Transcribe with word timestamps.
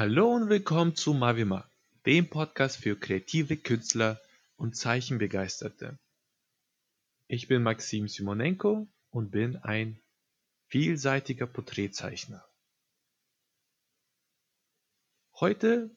Hallo 0.00 0.34
und 0.34 0.48
willkommen 0.48 0.96
zu 0.96 1.12
Mavima, 1.12 1.68
dem 2.06 2.30
Podcast 2.30 2.78
für 2.78 2.96
kreative 2.96 3.58
Künstler 3.58 4.18
und 4.56 4.74
Zeichenbegeisterte. 4.74 5.98
Ich 7.28 7.48
bin 7.48 7.62
Maxim 7.62 8.08
Simonenko 8.08 8.88
und 9.10 9.30
bin 9.30 9.56
ein 9.56 10.00
vielseitiger 10.68 11.46
Porträtzeichner. 11.46 12.42
Heute 15.34 15.90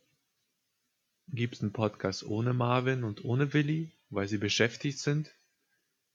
gibt 1.29 1.55
es 1.55 1.61
einen 1.61 1.71
Podcast 1.71 2.25
ohne 2.25 2.53
Marvin 2.53 3.05
und 3.05 3.23
ohne 3.23 3.53
Willi, 3.53 3.89
weil 4.09 4.27
sie 4.27 4.37
beschäftigt 4.37 4.99
sind. 4.99 5.33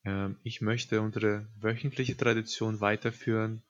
Ähm, 0.05 0.36
ich 0.43 0.61
möchte 0.61 1.00
unsere 1.00 1.46
wöchentliche 1.59 2.18
Tradition 2.18 2.82
weiterführen, 2.82 3.62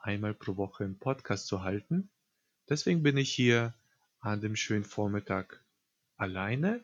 einmal 0.00 0.34
pro 0.34 0.56
Woche 0.56 0.82
einen 0.82 0.98
Podcast 0.98 1.46
zu 1.46 1.62
halten. 1.62 2.10
Deswegen 2.72 3.02
bin 3.02 3.18
ich 3.18 3.30
hier 3.30 3.74
an 4.20 4.40
dem 4.40 4.56
schönen 4.56 4.84
Vormittag 4.84 5.62
alleine 6.16 6.82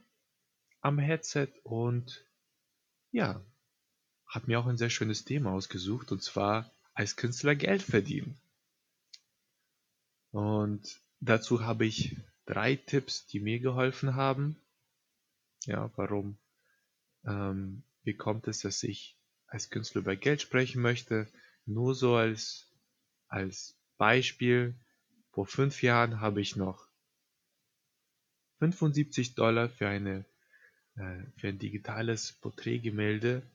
am 0.82 0.98
Headset 0.98 1.48
und 1.62 2.26
ja, 3.10 3.40
habe 4.26 4.48
mir 4.48 4.60
auch 4.60 4.66
ein 4.66 4.76
sehr 4.76 4.90
schönes 4.90 5.24
Thema 5.24 5.52
ausgesucht 5.52 6.12
und 6.12 6.22
zwar 6.22 6.70
als 6.92 7.16
Künstler 7.16 7.54
Geld 7.54 7.80
verdienen. 7.80 8.38
Und 10.30 11.00
dazu 11.20 11.64
habe 11.64 11.86
ich 11.86 12.18
drei 12.44 12.76
Tipps, 12.76 13.26
die 13.26 13.40
mir 13.40 13.58
geholfen 13.58 14.14
haben. 14.14 14.60
Ja, 15.64 15.90
warum? 15.96 16.36
Ähm, 17.24 17.82
wie 18.02 18.12
kommt 18.14 18.46
es, 18.46 18.60
dass 18.60 18.82
ich 18.82 19.16
als 19.46 19.70
Künstler 19.70 20.02
über 20.02 20.16
Geld 20.16 20.42
sprechen 20.42 20.82
möchte? 20.82 21.28
Nur 21.64 21.94
so 21.94 22.14
als, 22.14 22.70
als 23.28 23.74
Beispiel. 23.96 24.74
Vor 25.38 25.46
fünf 25.46 25.84
Jahren 25.84 26.20
habe 26.20 26.40
ich 26.40 26.56
noch 26.56 26.88
75 28.58 29.36
Dollar 29.36 29.68
für, 29.68 29.86
eine, 29.86 30.24
äh, 30.96 31.22
für 31.36 31.46
ein 31.46 31.60
digitales 31.60 32.32
Porträtgemälde 32.32 33.48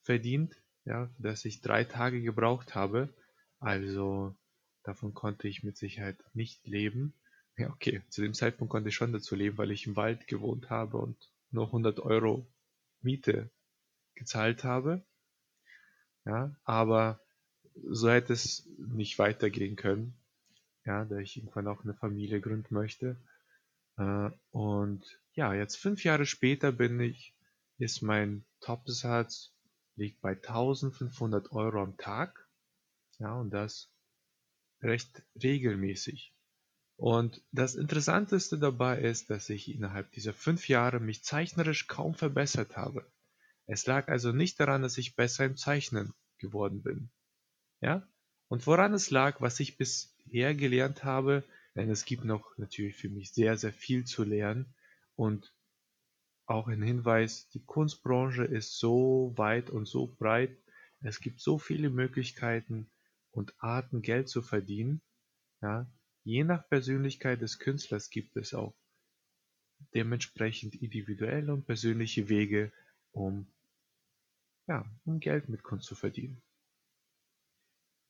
verdient, 0.00 0.56
ja, 0.86 1.10
das 1.18 1.44
ich 1.44 1.60
drei 1.60 1.84
Tage 1.84 2.22
gebraucht 2.22 2.74
habe. 2.74 3.12
Also 3.58 4.34
davon 4.84 5.12
konnte 5.12 5.48
ich 5.48 5.62
mit 5.62 5.76
Sicherheit 5.76 6.16
nicht 6.32 6.66
leben. 6.66 7.12
Ja, 7.58 7.68
okay, 7.68 8.00
zu 8.08 8.22
dem 8.22 8.32
Zeitpunkt 8.32 8.70
konnte 8.70 8.88
ich 8.88 8.94
schon 8.94 9.12
dazu 9.12 9.36
leben, 9.36 9.58
weil 9.58 9.70
ich 9.70 9.86
im 9.86 9.96
Wald 9.96 10.28
gewohnt 10.28 10.70
habe 10.70 10.96
und 10.96 11.30
nur 11.50 11.66
100 11.66 12.00
Euro 12.00 12.50
Miete 13.02 13.50
gezahlt 14.14 14.64
habe. 14.64 15.04
Ja, 16.24 16.56
aber 16.64 17.20
so 17.84 18.08
hätte 18.08 18.32
es 18.32 18.66
nicht 18.78 19.18
weitergehen 19.18 19.76
können, 19.76 20.18
ja, 20.88 21.04
da 21.04 21.18
ich 21.18 21.36
irgendwann 21.36 21.68
auch 21.68 21.84
eine 21.84 21.92
Familie 21.92 22.40
gründen 22.40 22.74
möchte. 22.74 23.16
Äh, 23.98 24.30
und 24.50 25.20
ja, 25.34 25.52
jetzt 25.52 25.76
fünf 25.76 26.02
Jahre 26.02 26.24
später 26.24 26.72
bin 26.72 26.98
ich, 26.98 27.36
ist 27.76 28.00
mein 28.00 28.46
Topsatz 28.60 29.52
liegt 29.96 30.22
bei 30.22 30.30
1500 30.30 31.52
Euro 31.52 31.82
am 31.82 31.98
Tag. 31.98 32.48
Ja, 33.18 33.34
und 33.34 33.50
das 33.50 33.92
recht 34.80 35.22
regelmäßig. 35.42 36.32
Und 36.96 37.42
das 37.52 37.74
Interessanteste 37.74 38.58
dabei 38.58 38.98
ist, 39.00 39.28
dass 39.28 39.50
ich 39.50 39.74
innerhalb 39.74 40.10
dieser 40.12 40.32
fünf 40.32 40.68
Jahre 40.68 41.00
mich 41.00 41.22
zeichnerisch 41.22 41.86
kaum 41.86 42.14
verbessert 42.14 42.78
habe. 42.78 43.04
Es 43.66 43.84
lag 43.86 44.08
also 44.08 44.32
nicht 44.32 44.58
daran, 44.58 44.80
dass 44.80 44.96
ich 44.96 45.16
besser 45.16 45.44
im 45.44 45.56
Zeichnen 45.56 46.14
geworden 46.38 46.82
bin. 46.82 47.10
Ja? 47.80 48.08
Und 48.48 48.66
woran 48.66 48.94
es 48.94 49.10
lag, 49.10 49.42
was 49.42 49.60
ich 49.60 49.76
bisher 50.28 50.54
gelernt 50.54 51.04
habe, 51.04 51.44
denn 51.74 51.90
es 51.90 52.04
gibt 52.04 52.24
noch 52.24 52.56
natürlich 52.58 52.96
für 52.96 53.08
mich 53.08 53.32
sehr, 53.32 53.56
sehr 53.56 53.72
viel 53.72 54.04
zu 54.04 54.24
lernen 54.24 54.74
und 55.16 55.54
auch 56.46 56.68
ein 56.68 56.82
Hinweis, 56.82 57.48
die 57.50 57.64
Kunstbranche 57.64 58.44
ist 58.44 58.78
so 58.78 59.34
weit 59.36 59.70
und 59.70 59.86
so 59.86 60.06
breit, 60.06 60.56
es 61.00 61.20
gibt 61.20 61.40
so 61.40 61.58
viele 61.58 61.90
Möglichkeiten 61.90 62.90
und 63.30 63.54
Arten, 63.58 64.02
Geld 64.02 64.28
zu 64.28 64.42
verdienen. 64.42 65.02
Ja, 65.60 65.86
je 66.24 66.44
nach 66.44 66.68
Persönlichkeit 66.68 67.42
des 67.42 67.58
Künstlers 67.58 68.10
gibt 68.10 68.36
es 68.36 68.54
auch 68.54 68.74
dementsprechend 69.94 70.74
individuelle 70.74 71.52
und 71.52 71.66
persönliche 71.66 72.28
Wege, 72.28 72.72
um, 73.12 73.46
ja, 74.66 74.84
um 75.04 75.20
Geld 75.20 75.48
mit 75.48 75.62
Kunst 75.62 75.86
zu 75.86 75.94
verdienen. 75.94 76.42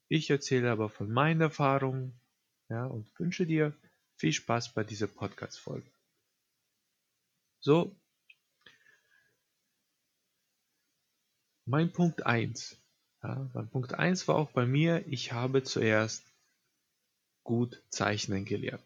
Ich 0.09 0.31
erzähle 0.31 0.71
aber 0.71 0.89
von 0.89 1.11
meinen 1.11 1.41
Erfahrungen 1.41 2.19
ja, 2.69 2.87
und 2.87 3.07
wünsche 3.19 3.47
dir 3.47 3.75
viel 4.17 4.33
Spaß 4.33 4.75
bei 4.75 4.85
dieser 4.85 5.07
Podcast-Folge. 5.07 5.91
So, 7.61 7.95
Mein 11.71 11.93
Punkt 11.93 12.25
1. 12.25 12.79
Ja, 13.23 13.51
mein 13.53 13.69
Punkt 13.69 13.93
1 13.93 14.27
war 14.27 14.37
auch 14.37 14.51
bei 14.53 14.65
mir, 14.65 15.07
ich 15.07 15.33
habe 15.33 15.63
zuerst 15.63 16.25
gut 17.45 17.83
zeichnen 17.91 18.47
gelernt. 18.47 18.83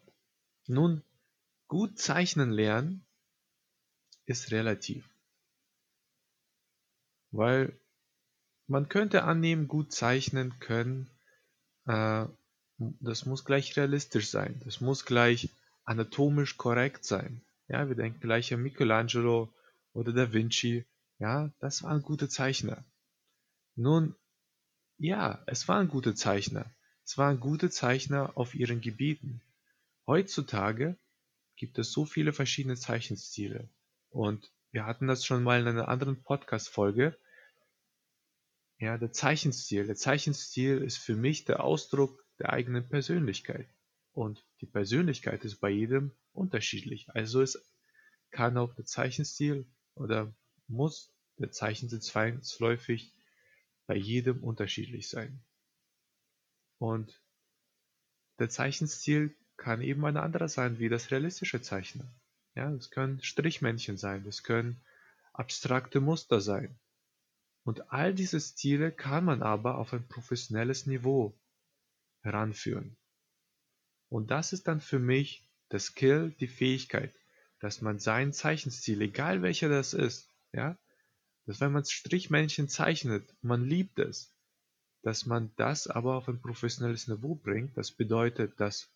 Nun, 0.67 1.01
gut 1.69 1.97
zeichnen 1.97 2.51
lernen 2.51 3.05
ist 4.25 4.51
relativ. 4.51 5.07
Weil 7.31 7.71
man 8.67 8.89
könnte 8.89 9.23
annehmen, 9.23 9.69
gut 9.69 9.93
zeichnen 9.93 10.59
können, 10.59 11.09
äh, 11.85 12.25
das 12.77 13.25
muss 13.25 13.45
gleich 13.45 13.75
realistisch 13.77 14.29
sein. 14.29 14.61
Das 14.65 14.81
muss 14.81 15.05
gleich 15.05 15.49
anatomisch 15.85 16.57
korrekt 16.57 17.05
sein. 17.05 17.41
Ja, 17.67 17.87
wir 17.87 17.95
denken 17.95 18.19
gleich 18.19 18.53
an 18.53 18.61
Michelangelo 18.61 19.53
oder 19.93 20.11
Da 20.11 20.33
Vinci 20.33 20.85
ja, 21.19 21.51
das 21.59 21.83
waren 21.83 22.01
gute 22.01 22.27
Zeichner. 22.27 22.83
Nun, 23.75 24.13
ja, 24.97 25.41
es 25.45 25.67
waren 25.69 25.87
gute 25.87 26.15
Zeichner. 26.15 26.65
Es 27.05 27.17
waren 27.17 27.39
gute 27.39 27.69
Zeichner 27.69 28.31
auf 28.35 28.55
ihren 28.55 28.81
Gebieten. 28.81 29.41
Heutzutage 30.05 30.97
gibt 31.55 31.77
es 31.77 31.93
so 31.93 32.05
viele 32.05 32.33
verschiedene 32.33 32.75
Zeichenstile. 32.75 33.69
Und 34.09 34.51
wir 34.71 34.85
hatten 34.85 35.07
das 35.07 35.25
schon 35.25 35.43
mal 35.43 35.61
in 35.61 35.67
einer 35.67 35.87
anderen 35.87 36.21
Podcast-Folge. 36.21 37.17
Ja, 38.79 38.97
der 38.97 39.11
Zeichenstil. 39.11 39.87
Der 39.87 39.95
Zeichenstil 39.95 40.79
ist 40.79 40.97
für 40.97 41.15
mich 41.15 41.45
der 41.45 41.63
Ausdruck 41.63 42.23
der 42.39 42.51
eigenen 42.51 42.87
Persönlichkeit. 42.87 43.67
Und 44.13 44.45
die 44.61 44.65
Persönlichkeit 44.65 45.43
ist 45.45 45.59
bei 45.59 45.69
jedem 45.69 46.11
unterschiedlich. 46.33 47.09
Also 47.09 47.41
es 47.41 47.73
kann 48.31 48.57
auch 48.57 48.73
der 48.75 48.85
Zeichenstil 48.85 49.65
oder 49.95 50.33
muss 50.67 51.13
der 51.37 51.51
Zeichensinn 51.51 52.01
zwangsläufig 52.01 53.13
bei 53.87 53.95
jedem 53.95 54.43
unterschiedlich 54.43 55.09
sein. 55.09 55.41
Und 56.77 57.21
der 58.39 58.49
Zeichenstil 58.49 59.35
kann 59.57 59.81
eben 59.81 60.05
ein 60.05 60.17
anderer 60.17 60.49
sein 60.49 60.79
wie 60.79 60.89
das 60.89 61.11
realistische 61.11 61.61
Zeichnen. 61.61 62.09
Ja, 62.55 62.71
es 62.73 62.91
können 62.91 63.21
Strichmännchen 63.21 63.97
sein, 63.97 64.25
es 64.27 64.43
können 64.43 64.81
abstrakte 65.33 66.01
Muster 66.01 66.41
sein. 66.41 66.77
Und 67.63 67.91
all 67.91 68.13
diese 68.13 68.39
Stile 68.39 68.91
kann 68.91 69.25
man 69.25 69.41
aber 69.41 69.77
auf 69.77 69.93
ein 69.93 70.07
professionelles 70.07 70.85
Niveau 70.85 71.39
heranführen. 72.21 72.97
Und 74.09 74.31
das 74.31 74.53
ist 74.53 74.67
dann 74.67 74.81
für 74.81 74.99
mich 74.99 75.49
der 75.71 75.79
Skill, 75.79 76.35
die 76.39 76.47
Fähigkeit, 76.47 77.13
dass 77.59 77.81
man 77.81 77.99
seinen 77.99 78.33
Zeichenstil, 78.33 79.01
egal 79.01 79.41
welcher 79.41 79.69
das 79.69 79.93
ist, 79.93 80.29
ja, 80.51 80.77
dass 81.45 81.61
wenn 81.61 81.71
man 81.71 81.85
Strichmännchen 81.85 82.67
zeichnet, 82.69 83.33
man 83.41 83.65
liebt 83.65 83.99
es, 83.99 84.33
dass 85.01 85.25
man 85.25 85.51
das 85.55 85.87
aber 85.87 86.15
auf 86.15 86.29
ein 86.29 86.41
professionelles 86.41 87.07
Niveau 87.07 87.35
bringt. 87.35 87.77
Das 87.77 87.91
bedeutet, 87.91 88.59
dass, 88.59 88.89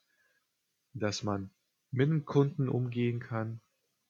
dass 0.94 1.24
man 1.24 1.50
mit 1.92 2.10
dem 2.10 2.25
Kunden 2.25 2.70
umgehen 2.70 3.20
kann, 3.20 3.62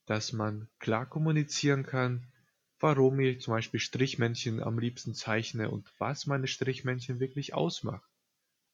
dass 0.06 0.34
man 0.34 0.70
klar 0.80 1.06
kommunizieren 1.06 1.84
kann, 1.84 2.32
warum 2.80 3.20
ich 3.20 3.42
zum 3.42 3.54
Beispiel 3.54 3.80
Strichmännchen 3.80 4.62
am 4.62 4.80
liebsten 4.80 5.14
zeichne 5.14 5.70
und 5.70 5.92
was 6.00 6.28
meine 6.28 6.48
Strichmännchen 6.48 7.20
wirklich 7.20 7.54
ausmacht. 7.54 8.10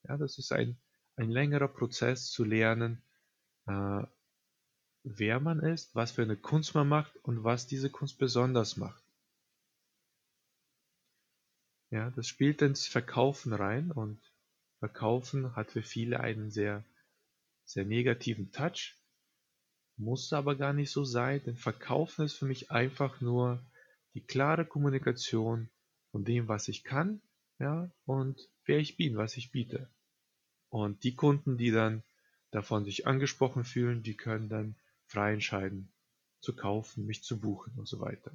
Ja, 0.07 0.17
das 0.17 0.37
ist 0.37 0.51
ein, 0.51 0.77
ein 1.15 1.29
längerer 1.29 1.67
Prozess 1.67 2.29
zu 2.31 2.43
lernen, 2.43 3.01
äh, 3.67 4.03
wer 5.03 5.39
man 5.39 5.59
ist, 5.59 5.95
was 5.95 6.11
für 6.11 6.23
eine 6.23 6.37
Kunst 6.37 6.75
man 6.75 6.87
macht 6.87 7.15
und 7.23 7.43
was 7.43 7.67
diese 7.67 7.89
Kunst 7.89 8.17
besonders 8.17 8.77
macht. 8.77 9.03
Ja, 11.91 12.09
das 12.09 12.27
spielt 12.27 12.61
ins 12.61 12.87
Verkaufen 12.87 13.53
rein 13.53 13.91
und 13.91 14.19
Verkaufen 14.79 15.55
hat 15.55 15.71
für 15.71 15.83
viele 15.83 16.19
einen 16.19 16.51
sehr, 16.51 16.83
sehr 17.65 17.85
negativen 17.85 18.51
Touch. 18.51 18.95
Muss 19.97 20.33
aber 20.33 20.55
gar 20.55 20.73
nicht 20.73 20.91
so 20.91 21.03
sein, 21.05 21.41
denn 21.45 21.55
Verkaufen 21.55 22.25
ist 22.25 22.33
für 22.33 22.45
mich 22.45 22.71
einfach 22.71 23.21
nur 23.21 23.63
die 24.13 24.21
klare 24.21 24.65
Kommunikation 24.65 25.69
von 26.11 26.23
dem, 26.23 26.47
was 26.47 26.67
ich 26.67 26.83
kann, 26.83 27.21
ja, 27.59 27.89
und 28.05 28.49
wer 28.65 28.79
ich 28.79 28.97
bin, 28.97 29.17
was 29.17 29.37
ich 29.37 29.51
biete. 29.51 29.89
Und 30.69 31.03
die 31.03 31.15
Kunden, 31.15 31.57
die 31.57 31.71
dann 31.71 32.03
davon 32.51 32.85
sich 32.85 33.07
angesprochen 33.07 33.63
fühlen, 33.63 34.03
die 34.03 34.15
können 34.15 34.49
dann 34.49 34.75
frei 35.05 35.33
entscheiden, 35.33 35.91
zu 36.41 36.55
kaufen, 36.55 37.05
mich 37.05 37.23
zu 37.23 37.39
buchen 37.39 37.73
und 37.77 37.87
so 37.87 37.99
weiter. 37.99 38.31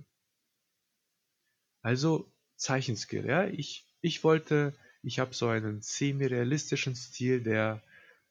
Also 1.82 2.30
Zeichenskill, 2.56 3.26
ja, 3.26 3.46
ich, 3.46 3.86
ich 4.00 4.24
wollte, 4.24 4.74
ich 5.02 5.18
habe 5.18 5.34
so 5.34 5.48
einen 5.48 5.80
semi-realistischen 5.82 6.96
Stil, 6.96 7.42
der 7.42 7.82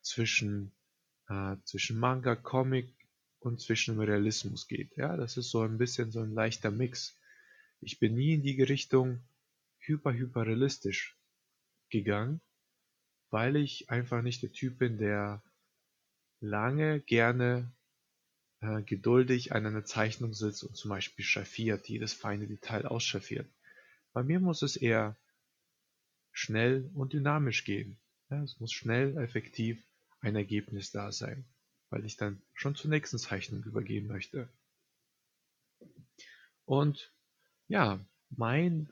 zwischen, 0.02 0.72
äh, 1.30 1.56
zwischen 1.64 2.00
Manga, 2.00 2.36
Comic 2.36 2.94
und 3.40 3.62
zwischen 3.62 4.00
Realismus 4.00 4.68
geht. 4.68 4.96
Ja, 4.98 5.16
das 5.16 5.38
ist 5.38 5.50
so 5.50 5.62
ein 5.62 5.78
bisschen 5.78 6.12
so 6.12 6.22
ein 6.22 6.34
leichter 6.34 6.72
Mix. 6.72 7.17
Ich 7.79 8.00
bin 8.00 8.15
nie 8.15 8.33
in 8.33 8.41
die 8.41 8.62
Richtung 8.62 9.21
hyper, 9.79 10.13
hyper 10.13 10.45
realistisch 10.45 11.18
gegangen, 11.89 12.41
weil 13.29 13.56
ich 13.56 13.89
einfach 13.89 14.21
nicht 14.21 14.44
der 14.44 14.51
Typ 14.51 14.79
bin, 14.79 14.97
der 14.97 15.41
lange 16.39 17.00
gerne 17.01 17.71
äh, 18.62 18.81
geduldig 18.81 19.53
an 19.53 19.65
einer 19.65 19.85
Zeichnung 19.85 20.33
sitzt 20.33 20.63
und 20.63 20.75
zum 20.75 20.89
Beispiel 20.89 21.24
schraffiert, 21.24 21.88
jedes 21.88 22.13
feine 22.13 22.47
Detail 22.47 22.85
ausschaffiert. 22.85 23.47
Bei 24.13 24.24
mir 24.24 24.39
muss 24.39 24.62
es 24.62 24.75
eher 24.75 25.15
schnell 26.31 26.89
und 26.94 27.13
dynamisch 27.13 27.63
gehen. 27.63 27.97
Ja, 28.29 28.44
es 28.44 28.59
muss 28.59 28.71
schnell, 28.71 29.18
effektiv 29.18 29.83
ein 30.19 30.35
Ergebnis 30.35 30.91
da 30.91 31.12
sein, 31.12 31.45
weil 31.89 32.06
ich 32.06 32.18
dann 32.18 32.41
schon 32.53 32.75
zur 32.75 32.89
nächsten 32.89 33.18
Zeichnung 33.18 33.63
übergehen 33.63 34.07
möchte. 34.07 34.50
Und 36.65 37.12
ja, 37.68 38.00
mein, 38.30 38.90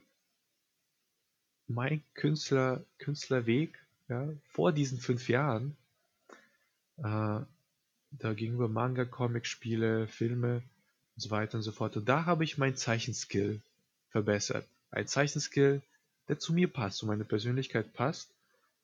mein 1.68 2.04
Künstler, 2.14 2.84
Künstlerweg 2.98 3.80
ja, 4.08 4.30
vor 4.44 4.72
diesen 4.72 5.00
fünf 5.00 5.30
Jahren 5.30 5.76
äh, 6.98 7.40
da 8.12 8.34
gegenüber 8.34 8.70
Manga, 8.70 9.06
Comic, 9.06 9.46
Spiele, 9.46 10.08
Filme 10.08 10.64
und 11.16 11.22
so 11.22 11.32
weiter 11.32 11.58
und 11.58 11.64
so 11.64 11.72
fort. 11.72 11.98
Und 11.98 12.08
da 12.08 12.26
habe 12.26 12.44
ich 12.44 12.58
mein 12.58 12.76
Zeichenskill 12.76 13.62
verbessert. 14.10 14.68
Ein 14.92 15.08
Zeichenskill, 15.08 15.82
der 16.28 16.40
zu 16.40 16.54
mir 16.54 16.72
passt, 16.72 17.00
zu 17.00 17.06
meiner 17.06 17.26
Persönlichkeit 17.26 17.94
passt. 17.94 18.34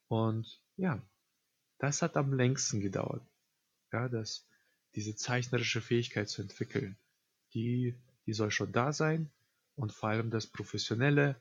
Und 0.07 0.59
ja, 0.75 1.01
das 1.79 2.01
hat 2.01 2.17
am 2.17 2.33
längsten 2.33 2.81
gedauert. 2.81 3.21
Ja, 3.93 4.09
das, 4.09 4.45
diese 4.95 5.15
zeichnerische 5.15 5.81
Fähigkeit 5.81 6.29
zu 6.29 6.41
entwickeln. 6.41 6.97
Die, 7.53 7.95
die 8.25 8.33
soll 8.33 8.51
schon 8.51 8.71
da 8.71 8.93
sein. 8.93 9.29
Und 9.81 9.91
vor 9.91 10.09
allem 10.09 10.29
das 10.29 10.45
professionelle, 10.45 11.35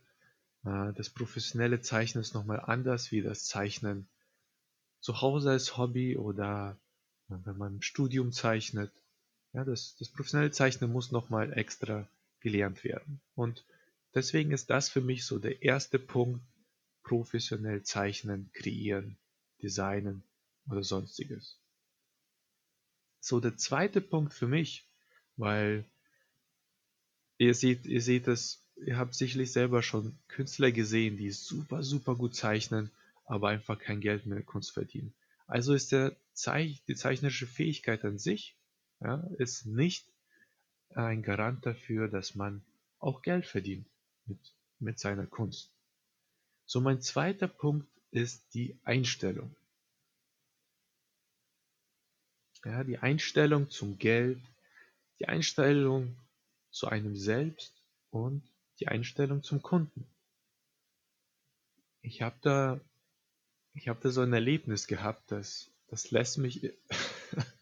äh, 0.65 0.95
das 0.95 1.11
professionelle 1.11 1.83
Zeichnen 1.83 2.23
ist 2.23 2.33
nochmal 2.33 2.61
anders 2.61 3.13
wie 3.13 3.21
das 3.21 3.45
Zeichnen 3.45 4.09
zu 5.01 5.21
Hause 5.21 5.51
als 5.51 5.77
Hobby 5.77 6.17
oder 6.17 6.79
wenn 7.29 7.59
man 7.59 7.75
im 7.75 7.83
Studium 7.83 8.33
zeichnet. 8.33 8.91
Ja, 9.53 9.65
das, 9.65 9.95
das 9.99 10.09
professionelle 10.09 10.53
Zeichnen 10.53 10.91
muss 10.91 11.13
nochmal 11.13 11.53
extra 11.53 12.09
gelernt 12.41 12.83
werden. 12.83 13.21
Und 13.35 13.63
deswegen 14.15 14.53
ist 14.53 14.71
das 14.71 14.89
für 14.89 15.03
mich 15.03 15.27
so 15.27 15.39
der 15.39 15.61
erste 15.61 15.99
Punkt, 15.99 16.41
professionell 17.03 17.83
zeichnen, 17.83 18.51
kreieren, 18.55 19.19
designen 19.63 20.23
oder 20.67 20.83
sonstiges. 20.83 21.59
So, 23.21 23.39
der 23.39 23.59
zweite 23.59 24.01
Punkt 24.01 24.33
für 24.33 24.47
mich, 24.47 24.89
weil 25.37 25.85
ihr 27.41 27.55
seht, 27.55 27.87
ihr 27.87 28.03
seht 28.03 28.29
es, 28.29 28.63
ihr 28.77 28.99
habt 28.99 29.15
sicherlich 29.15 29.51
selber 29.51 29.83
schon 29.83 30.15
Künstler 30.29 30.73
gesehen, 30.73 31.17
die 31.17 31.31
super, 31.31 31.83
super 31.83 32.15
gut 32.15 32.35
zeichnen, 32.37 32.91
aber 33.25 33.49
einfach 33.49 33.79
kein 33.79 34.01
Geld 34.01 34.27
mehr 34.27 34.39
in 34.39 34.47
Kunst 34.47 34.73
verdienen. 34.73 35.15
Also 35.47 35.73
ist 35.73 35.91
der 35.91 36.15
Zeich 36.35 36.83
die 36.87 36.95
zeichnerische 36.95 37.47
Fähigkeit 37.47 38.05
an 38.05 38.19
sich 38.19 38.57
ja, 39.01 39.27
ist 39.39 39.65
nicht 39.65 40.07
ein 40.91 41.23
Garant 41.23 41.65
dafür, 41.65 42.09
dass 42.09 42.35
man 42.35 42.63
auch 42.99 43.23
Geld 43.23 43.47
verdient 43.47 43.87
mit, 44.27 44.39
mit 44.79 44.99
seiner 44.99 45.27
Kunst. 45.27 45.73
So, 46.67 46.81
mein 46.83 47.01
zweiter 47.01 47.49
Punkt 47.49 47.89
ist 48.11 48.53
die 48.53 48.79
Einstellung. 48.85 49.55
Ja, 52.65 52.85
die 52.85 52.99
Einstellung 52.99 53.71
zum 53.71 53.97
Geld, 53.99 54.43
die 55.19 55.27
Einstellung 55.27 56.15
zu 56.71 56.89
einem 56.89 57.17
selbst 57.17 57.83
und 58.11 58.43
die 58.79 58.89
Einstellung 58.89 59.43
zum 59.43 59.63
Kunden. 59.63 60.07
Ich 62.03 62.23
habe 62.23 62.37
da 62.41 62.81
ich 63.75 63.89
habe 63.89 64.01
da 64.03 64.11
so 64.11 64.21
ein 64.21 64.33
Erlebnis 64.33 64.87
gehabt, 64.87 65.31
das, 65.31 65.71
das 65.89 66.11
lässt 66.11 66.39
mich, 66.39 66.73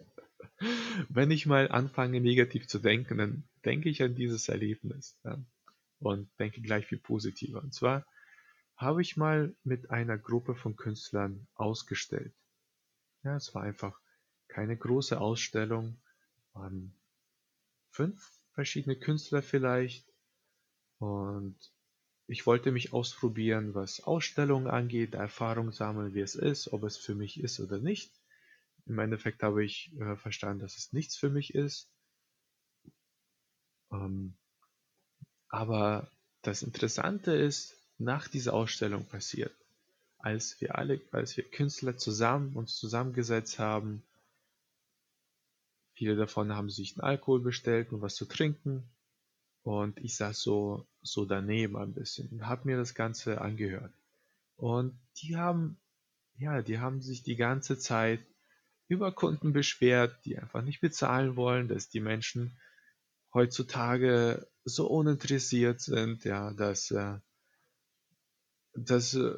wenn 1.08 1.30
ich 1.30 1.46
mal 1.46 1.70
anfange 1.70 2.20
negativ 2.20 2.66
zu 2.66 2.78
denken, 2.78 3.18
dann 3.18 3.44
denke 3.64 3.88
ich 3.88 4.02
an 4.02 4.14
dieses 4.14 4.48
Erlebnis 4.48 5.18
ja, 5.24 5.38
und 6.00 6.30
denke 6.38 6.60
gleich 6.60 6.86
viel 6.86 6.98
positiver. 6.98 7.62
Und 7.62 7.74
zwar 7.74 8.06
habe 8.76 9.02
ich 9.02 9.16
mal 9.16 9.54
mit 9.64 9.90
einer 9.90 10.18
Gruppe 10.18 10.54
von 10.54 10.76
Künstlern 10.76 11.46
ausgestellt. 11.54 12.34
Ja, 13.24 13.36
es 13.36 13.54
war 13.54 13.62
einfach 13.62 14.00
keine 14.46 14.76
große 14.76 15.20
Ausstellung, 15.20 16.00
waren 16.52 16.94
fünf 17.90 18.37
verschiedene 18.58 18.96
Künstler 18.96 19.40
vielleicht 19.40 20.04
und 20.98 21.56
ich 22.26 22.44
wollte 22.44 22.72
mich 22.72 22.92
ausprobieren, 22.92 23.72
was 23.72 24.00
Ausstellungen 24.00 24.66
angeht, 24.66 25.14
Erfahrung 25.14 25.70
sammeln, 25.70 26.12
wie 26.12 26.22
es 26.22 26.34
ist, 26.34 26.72
ob 26.72 26.82
es 26.82 26.96
für 26.96 27.14
mich 27.14 27.38
ist 27.38 27.60
oder 27.60 27.78
nicht. 27.78 28.12
Im 28.86 28.98
Endeffekt 28.98 29.44
habe 29.44 29.64
ich 29.64 29.96
äh, 30.00 30.16
verstanden, 30.16 30.58
dass 30.58 30.76
es 30.76 30.92
nichts 30.92 31.16
für 31.16 31.30
mich 31.30 31.54
ist. 31.54 31.88
Ähm, 33.92 34.36
aber 35.48 36.10
das 36.42 36.64
Interessante 36.64 37.30
ist, 37.30 37.76
nach 37.96 38.26
dieser 38.26 38.54
Ausstellung 38.54 39.04
passiert, 39.06 39.54
als 40.18 40.60
wir 40.60 40.74
alle, 40.74 41.00
als 41.12 41.36
wir 41.36 41.48
Künstler 41.48 41.96
zusammen 41.96 42.56
uns 42.56 42.74
zusammengesetzt 42.74 43.60
haben, 43.60 44.02
viele 45.98 46.14
davon 46.14 46.54
haben 46.54 46.70
sich 46.70 46.96
einen 46.96 47.08
Alkohol 47.08 47.40
bestellt 47.40 47.92
und 47.92 48.00
was 48.00 48.14
zu 48.14 48.24
trinken 48.24 48.88
und 49.62 49.98
ich 49.98 50.14
saß 50.14 50.40
so, 50.40 50.86
so 51.02 51.24
daneben 51.24 51.76
ein 51.76 51.92
bisschen 51.92 52.28
und 52.28 52.46
habe 52.46 52.68
mir 52.68 52.76
das 52.76 52.94
Ganze 52.94 53.40
angehört. 53.40 53.92
Und 54.56 54.96
die 55.16 55.36
haben, 55.36 55.76
ja, 56.36 56.62
die 56.62 56.78
haben 56.78 57.00
sich 57.02 57.24
die 57.24 57.34
ganze 57.34 57.78
Zeit 57.78 58.20
über 58.86 59.10
Kunden 59.10 59.52
beschwert, 59.52 60.24
die 60.24 60.38
einfach 60.38 60.62
nicht 60.62 60.80
bezahlen 60.80 61.34
wollen, 61.34 61.66
dass 61.66 61.88
die 61.88 62.00
Menschen 62.00 62.56
heutzutage 63.34 64.46
so 64.64 64.86
uninteressiert 64.86 65.80
sind, 65.80 66.24
ja, 66.24 66.52
dass, 66.52 66.92
äh, 66.92 67.18
dass 68.74 69.14
äh, 69.14 69.34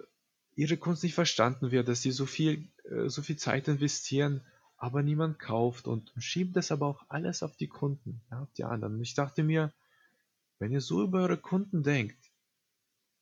ihre 0.56 0.76
Kunst 0.76 1.02
nicht 1.04 1.14
verstanden 1.14 1.70
wird, 1.70 1.88
dass 1.88 2.02
sie 2.02 2.12
so 2.12 2.26
viel, 2.26 2.68
äh, 2.84 3.08
so 3.08 3.22
viel 3.22 3.36
Zeit 3.36 3.66
investieren, 3.66 4.42
aber 4.80 5.02
niemand 5.02 5.38
kauft 5.38 5.86
und 5.86 6.12
schieben 6.16 6.52
das 6.54 6.72
aber 6.72 6.86
auch 6.86 7.04
alles 7.08 7.44
auf 7.44 7.54
die 7.56 7.68
Kunden, 7.68 8.22
ja, 8.30 8.40
auf 8.40 8.52
die 8.54 8.64
anderen. 8.64 8.94
Und 8.94 9.02
ich 9.02 9.14
dachte 9.14 9.44
mir, 9.44 9.72
wenn 10.58 10.72
ihr 10.72 10.80
so 10.80 11.02
über 11.02 11.20
eure 11.20 11.36
Kunden 11.36 11.82
denkt, 11.82 12.18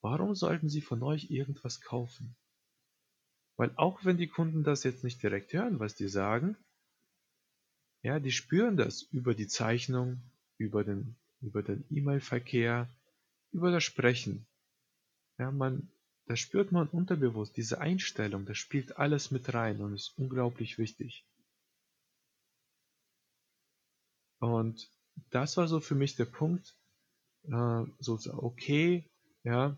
warum 0.00 0.34
sollten 0.34 0.70
sie 0.70 0.80
von 0.80 1.02
euch 1.02 1.30
irgendwas 1.30 1.80
kaufen? 1.80 2.36
Weil 3.56 3.72
auch 3.76 4.04
wenn 4.04 4.16
die 4.16 4.28
Kunden 4.28 4.62
das 4.62 4.84
jetzt 4.84 5.04
nicht 5.04 5.22
direkt 5.22 5.52
hören, 5.52 5.80
was 5.80 5.96
die 5.96 6.08
sagen, 6.08 6.56
ja, 8.02 8.20
die 8.20 8.32
spüren 8.32 8.76
das 8.76 9.02
über 9.02 9.34
die 9.34 9.48
Zeichnung, 9.48 10.22
über 10.56 10.84
den 10.84 11.16
über 11.40 11.62
den 11.62 11.84
E-Mail-Verkehr, 11.90 12.88
über 13.52 13.70
das 13.70 13.84
Sprechen. 13.84 14.46
Ja, 15.38 15.50
man, 15.50 15.88
das 16.26 16.40
spürt 16.40 16.72
man 16.72 16.88
unterbewusst, 16.88 17.56
diese 17.56 17.80
Einstellung, 17.80 18.44
das 18.44 18.58
spielt 18.58 18.96
alles 18.96 19.30
mit 19.30 19.54
rein 19.54 19.80
und 19.80 19.94
ist 19.94 20.18
unglaublich 20.18 20.78
wichtig. 20.78 21.27
Und 24.38 24.90
das 25.30 25.56
war 25.56 25.68
so 25.68 25.80
für 25.80 25.94
mich 25.94 26.16
der 26.16 26.26
Punkt, 26.26 26.76
äh, 27.44 27.84
so 27.98 28.18
okay, 28.34 29.10
ja, 29.42 29.76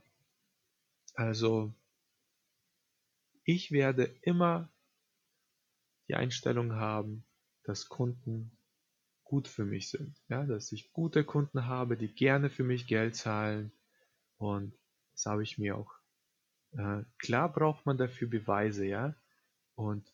also 1.15 1.73
ich 3.45 3.73
werde 3.73 4.05
immer 4.23 4.71
die 6.09 6.15
Einstellung 6.15 6.75
haben, 6.75 7.25
dass 7.65 7.89
Kunden 7.89 8.57
gut 9.25 9.49
für 9.49 9.65
mich 9.65 9.91
sind, 9.91 10.17
ja, 10.29 10.45
dass 10.45 10.73
ich 10.73 10.93
gute 10.93 11.25
Kunden 11.25 11.67
habe, 11.67 11.97
die 11.97 12.13
gerne 12.13 12.51
für 12.51 12.65
mich 12.65 12.87
Geld 12.87 13.17
zahlen 13.17 13.73
und 14.39 14.75
das 15.13 15.27
habe 15.27 15.43
ich 15.43 15.59
mir 15.59 15.77
auch. 15.77 15.93
Äh, 16.73 17.05
klar 17.19 17.53
braucht 17.53 17.87
man 17.87 17.99
dafür 17.99 18.29
Beweise, 18.29 18.87
ja, 18.87 19.15
und 19.75 20.13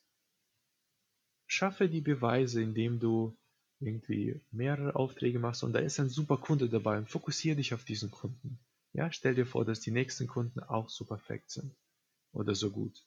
schaffe 1.47 1.89
die 1.89 2.01
Beweise, 2.01 2.63
indem 2.63 3.01
du 3.01 3.37
irgendwie 3.81 4.41
mehrere 4.51 4.97
Aufträge 4.97 5.39
machst 5.39 5.63
und 5.63 5.73
da 5.73 5.81
ist 5.81 6.01
ein 6.01 6.09
super 6.09 6.39
Kunde 6.39 6.69
dabei 6.69 6.99
und 6.99 7.11
fokussiere 7.11 7.57
dich 7.57 7.75
auf 7.75 7.85
diesen 7.85 8.11
Kunden. 8.11 8.59
Ja, 8.93 9.13
stell 9.13 9.35
dir 9.35 9.47
vor, 9.47 9.65
dass 9.65 9.81
die 9.81 9.91
nächsten 9.91 10.27
Kunden 10.27 10.61
auch 10.61 10.89
so 10.89 11.05
perfekt 11.05 11.51
sind 11.51 11.75
oder 12.33 12.55
so 12.55 12.71
gut. 12.71 13.05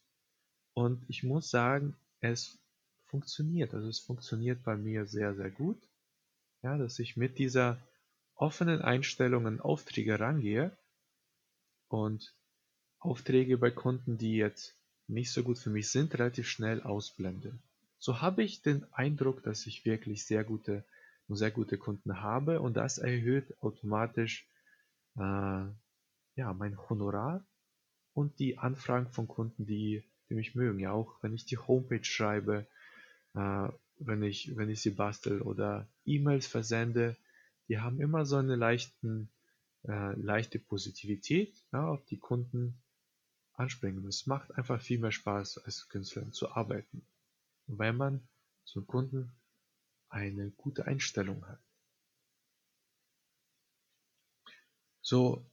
Und 0.74 1.04
ich 1.10 1.24
muss 1.24 1.50
sagen, 1.50 1.96
es 2.20 2.60
funktioniert. 3.06 3.74
Also 3.74 3.88
es 3.88 4.00
funktioniert 4.00 4.64
bei 4.64 4.76
mir 4.76 5.06
sehr, 5.06 5.36
sehr 5.36 5.50
gut, 5.50 5.82
ja, 6.62 6.78
dass 6.78 7.00
ich 7.00 7.18
mit 7.18 7.40
dieser 7.40 7.82
offenen 8.36 8.82
Einstellung 8.82 9.48
an 9.48 9.60
Aufträge 9.60 10.20
rangehe 10.20 10.78
und 11.88 12.36
Aufträge 13.00 13.58
bei 13.58 13.72
Kunden, 13.72 14.18
die 14.18 14.36
jetzt 14.36 14.76
nicht 15.08 15.32
so 15.32 15.44
gut 15.44 15.58
für 15.58 15.70
mich 15.70 15.90
sind, 15.90 16.14
relativ 16.14 16.48
schnell 16.48 16.82
ausblende. 16.84 17.58
So 18.00 18.22
habe 18.22 18.44
ich 18.44 18.62
den 18.62 18.86
Eindruck, 18.94 19.44
dass 19.44 19.66
ich 19.68 19.86
wirklich 19.86 20.26
sehr 20.26 20.44
gute 20.44 20.86
sehr 21.36 21.52
gute 21.52 21.78
Kunden 21.78 22.22
habe 22.22 22.60
und 22.60 22.76
das 22.76 22.98
erhöht 22.98 23.56
automatisch 23.62 24.48
äh, 25.16 25.22
ja, 25.22 26.54
mein 26.54 26.78
Honorar 26.90 27.44
und 28.14 28.40
die 28.40 28.58
Anfragen 28.58 29.12
von 29.12 29.28
Kunden, 29.28 29.66
die, 29.66 30.04
die 30.30 30.34
mich 30.34 30.56
mögen. 30.56 30.80
Ja, 30.80 30.92
auch 30.92 31.22
wenn 31.22 31.34
ich 31.34 31.46
die 31.46 31.58
Homepage 31.58 32.04
schreibe, 32.04 32.66
äh, 33.36 33.68
wenn, 33.98 34.24
ich, 34.24 34.56
wenn 34.56 34.70
ich 34.70 34.82
sie 34.82 34.92
bastel 34.92 35.42
oder 35.42 35.88
E-Mails 36.06 36.48
versende, 36.48 37.16
die 37.68 37.80
haben 37.80 38.00
immer 38.00 38.26
so 38.26 38.38
eine 38.38 38.56
leichten, 38.56 39.30
äh, 39.88 40.20
leichte 40.20 40.60
Positivität, 40.60 41.54
ja, 41.72 41.88
auf 41.88 42.04
die 42.06 42.18
Kunden 42.18 42.82
anspringen. 43.54 44.06
Es 44.08 44.26
macht 44.26 44.56
einfach 44.56 44.82
viel 44.82 45.00
mehr 45.00 45.12
Spaß, 45.12 45.60
als 45.60 45.90
Künstler 45.90 46.32
zu 46.32 46.52
arbeiten, 46.52 47.06
weil 47.78 47.94
man 47.94 48.28
zum 48.66 48.86
Kunden 48.88 49.32
eine 50.10 50.52
gute 50.52 50.86
Einstellung 50.86 51.46
hat. 51.48 51.60
So, 55.02 55.46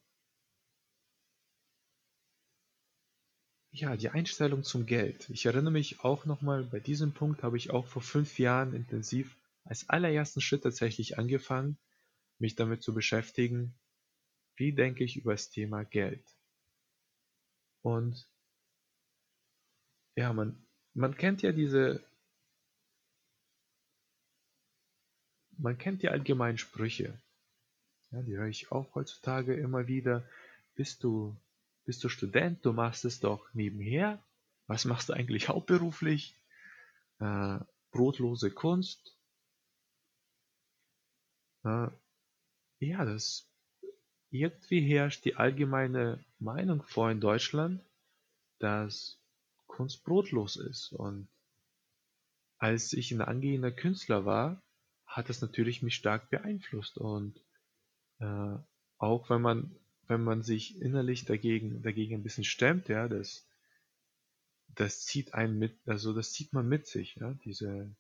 ja, 3.70 3.96
die 3.96 4.08
Einstellung 4.08 4.64
zum 4.64 4.86
Geld. 4.86 5.28
Ich 5.30 5.46
erinnere 5.46 5.72
mich 5.72 6.00
auch 6.00 6.24
nochmal, 6.24 6.64
bei 6.64 6.80
diesem 6.80 7.12
Punkt 7.12 7.42
habe 7.42 7.56
ich 7.56 7.70
auch 7.70 7.86
vor 7.86 8.02
fünf 8.02 8.38
Jahren 8.38 8.74
intensiv 8.74 9.36
als 9.64 9.88
allerersten 9.88 10.40
Schritt 10.40 10.62
tatsächlich 10.62 11.18
angefangen, 11.18 11.78
mich 12.38 12.54
damit 12.54 12.82
zu 12.82 12.94
beschäftigen, 12.94 13.74
wie 14.56 14.72
denke 14.72 15.04
ich 15.04 15.16
über 15.16 15.32
das 15.32 15.50
Thema 15.50 15.84
Geld. 15.84 16.24
Und 17.82 18.28
ja, 20.16 20.32
man, 20.32 20.65
man 20.96 21.16
kennt 21.16 21.42
ja 21.42 21.52
diese 21.52 22.02
Man 25.58 25.78
kennt 25.78 26.02
die 26.02 26.10
allgemeinen 26.10 26.58
Sprüche. 26.58 27.18
Ja, 28.10 28.22
die 28.22 28.36
höre 28.36 28.48
ich 28.48 28.70
auch 28.70 28.94
heutzutage 28.94 29.54
immer 29.54 29.86
wieder. 29.86 30.28
Bist 30.74 31.02
du, 31.02 31.34
bist 31.84 32.04
du 32.04 32.08
Student? 32.08 32.64
Du 32.64 32.72
machst 32.72 33.04
es 33.04 33.20
doch 33.20 33.52
nebenher. 33.54 34.22
Was 34.66 34.84
machst 34.84 35.08
du 35.08 35.14
eigentlich 35.14 35.48
hauptberuflich? 35.48 36.34
Äh, 37.20 37.58
brotlose 37.90 38.50
Kunst. 38.50 39.16
Äh, 41.64 41.88
ja, 42.80 43.04
das 43.04 43.48
irgendwie 44.30 44.82
herrscht 44.82 45.24
die 45.24 45.36
allgemeine 45.36 46.22
Meinung 46.38 46.82
vor 46.82 47.10
in 47.10 47.20
Deutschland, 47.20 47.80
dass 48.58 49.18
Kunst 49.76 50.04
brotlos 50.04 50.56
ist. 50.56 50.92
Und 50.92 51.28
als 52.56 52.94
ich 52.94 53.12
ein 53.12 53.20
angehender 53.20 53.70
Künstler 53.70 54.24
war, 54.24 54.62
hat 55.04 55.28
das 55.28 55.42
natürlich 55.42 55.82
mich 55.82 55.94
stark 55.94 56.30
beeinflusst 56.30 56.96
und 56.96 57.38
äh, 58.18 58.56
auch 58.98 59.28
wenn 59.28 59.42
man 59.42 59.76
wenn 60.08 60.22
man 60.24 60.42
sich 60.42 60.80
innerlich 60.80 61.26
dagegen 61.26 61.82
dagegen 61.82 62.14
ein 62.14 62.22
bisschen 62.22 62.44
stemmt, 62.44 62.88
ja, 62.88 63.06
das 63.06 63.46
das 64.74 65.04
zieht 65.04 65.34
einen 65.34 65.58
mit, 65.58 65.76
also 65.86 66.14
das 66.14 66.32
zieht 66.32 66.54
man 66.54 66.66
mit 66.66 66.86
sich, 66.86 67.16
ja, 67.16 67.34
diese 67.44 67.94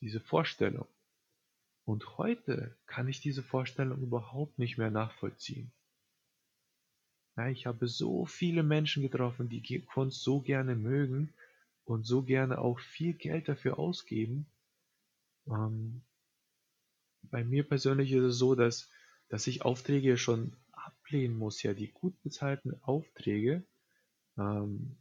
diese 0.00 0.20
Vorstellung. 0.20 0.88
Und 1.84 2.16
heute 2.16 2.78
kann 2.86 3.08
ich 3.08 3.20
diese 3.20 3.42
Vorstellung 3.42 4.00
überhaupt 4.00 4.58
nicht 4.58 4.78
mehr 4.78 4.90
nachvollziehen. 4.90 5.70
Ja, 7.40 7.48
ich 7.48 7.64
habe 7.64 7.88
so 7.88 8.26
viele 8.26 8.62
Menschen 8.62 9.02
getroffen, 9.02 9.48
die 9.48 9.80
Kunst 9.86 10.22
so 10.22 10.42
gerne 10.42 10.76
mögen 10.76 11.32
und 11.84 12.04
so 12.04 12.22
gerne 12.22 12.58
auch 12.58 12.78
viel 12.80 13.14
Geld 13.14 13.48
dafür 13.48 13.78
ausgeben. 13.78 14.44
Ähm, 15.46 16.02
bei 17.22 17.42
mir 17.42 17.66
persönlich 17.66 18.12
ist 18.12 18.24
es 18.24 18.36
so, 18.36 18.54
dass, 18.54 18.90
dass 19.30 19.46
ich 19.46 19.62
Aufträge 19.64 20.18
schon 20.18 20.54
ablehnen 20.72 21.34
muss, 21.34 21.62
ja, 21.62 21.72
die 21.72 21.90
gut 21.90 22.22
bezahlten 22.22 22.74
Aufträge, 22.82 23.64
ähm, 24.36 24.98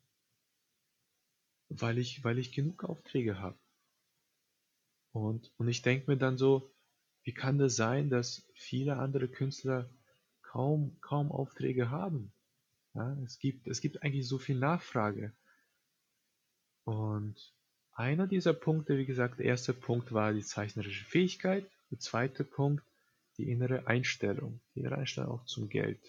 weil, 1.67 1.97
ich, 1.97 2.23
weil 2.23 2.39
ich 2.39 2.53
genug 2.53 2.85
Aufträge 2.85 3.39
habe. 3.39 3.59
Und, 5.11 5.51
und 5.57 5.67
ich 5.67 5.81
denke 5.81 6.09
mir 6.09 6.17
dann 6.17 6.37
so, 6.37 6.71
wie 7.23 7.33
kann 7.33 7.57
das 7.57 7.75
sein, 7.75 8.09
dass 8.09 8.49
viele 8.53 8.95
andere 8.95 9.27
Künstler 9.27 9.89
kaum, 10.49 10.97
kaum 11.01 11.31
Aufträge 11.31 11.91
haben? 11.91 12.31
Ja, 12.95 13.15
es, 13.23 13.37
gibt, 13.37 13.67
es 13.67 13.81
gibt 13.81 14.01
eigentlich 14.01 14.27
so 14.27 14.39
viel 14.39 14.57
Nachfrage. 14.57 15.31
Und 16.85 17.35
einer 17.93 18.25
dieser 18.25 18.53
Punkte, 18.53 18.97
wie 18.97 19.05
gesagt, 19.05 19.37
der 19.37 19.45
erste 19.45 19.73
Punkt 19.73 20.11
war 20.11 20.33
die 20.33 20.43
zeichnerische 20.43 21.05
Fähigkeit. 21.05 21.69
Der 21.91 21.99
zweite 21.99 22.43
Punkt, 22.43 22.83
die 23.37 23.51
innere 23.51 23.85
Einstellung, 23.85 24.59
die 24.73 24.79
innere 24.79 24.97
Einstellung 24.97 25.31
auch 25.31 25.45
zum 25.45 25.69
Geld. 25.69 26.01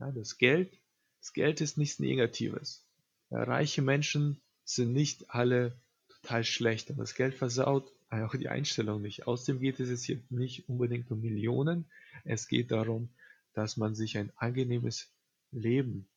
Ja, 0.00 0.12
das 0.12 0.36
Geld, 0.36 0.78
das 1.20 1.32
Geld 1.32 1.62
ist 1.62 1.78
nichts 1.78 2.00
Negatives. 2.00 2.84
Ja, 3.30 3.42
reiche 3.42 3.80
Menschen 3.80 4.42
sind 4.64 4.92
nicht 4.92 5.30
alle 5.30 5.74
total 6.08 6.44
schlecht 6.44 6.90
und 6.90 6.98
das 6.98 7.14
Geld 7.14 7.34
versaut 7.34 7.90
auch 8.22 8.34
die 8.34 8.48
Einstellung 8.48 9.02
nicht. 9.02 9.26
Außerdem 9.26 9.60
geht 9.60 9.80
es 9.80 9.88
jetzt 9.88 10.04
hier 10.04 10.20
nicht 10.30 10.68
unbedingt 10.68 11.10
um 11.10 11.20
Millionen. 11.20 11.86
Es 12.24 12.48
geht 12.48 12.70
darum, 12.70 13.08
dass 13.54 13.76
man 13.76 13.94
sich 13.94 14.18
ein 14.18 14.32
angenehmes 14.36 15.10
Leben 15.50 16.08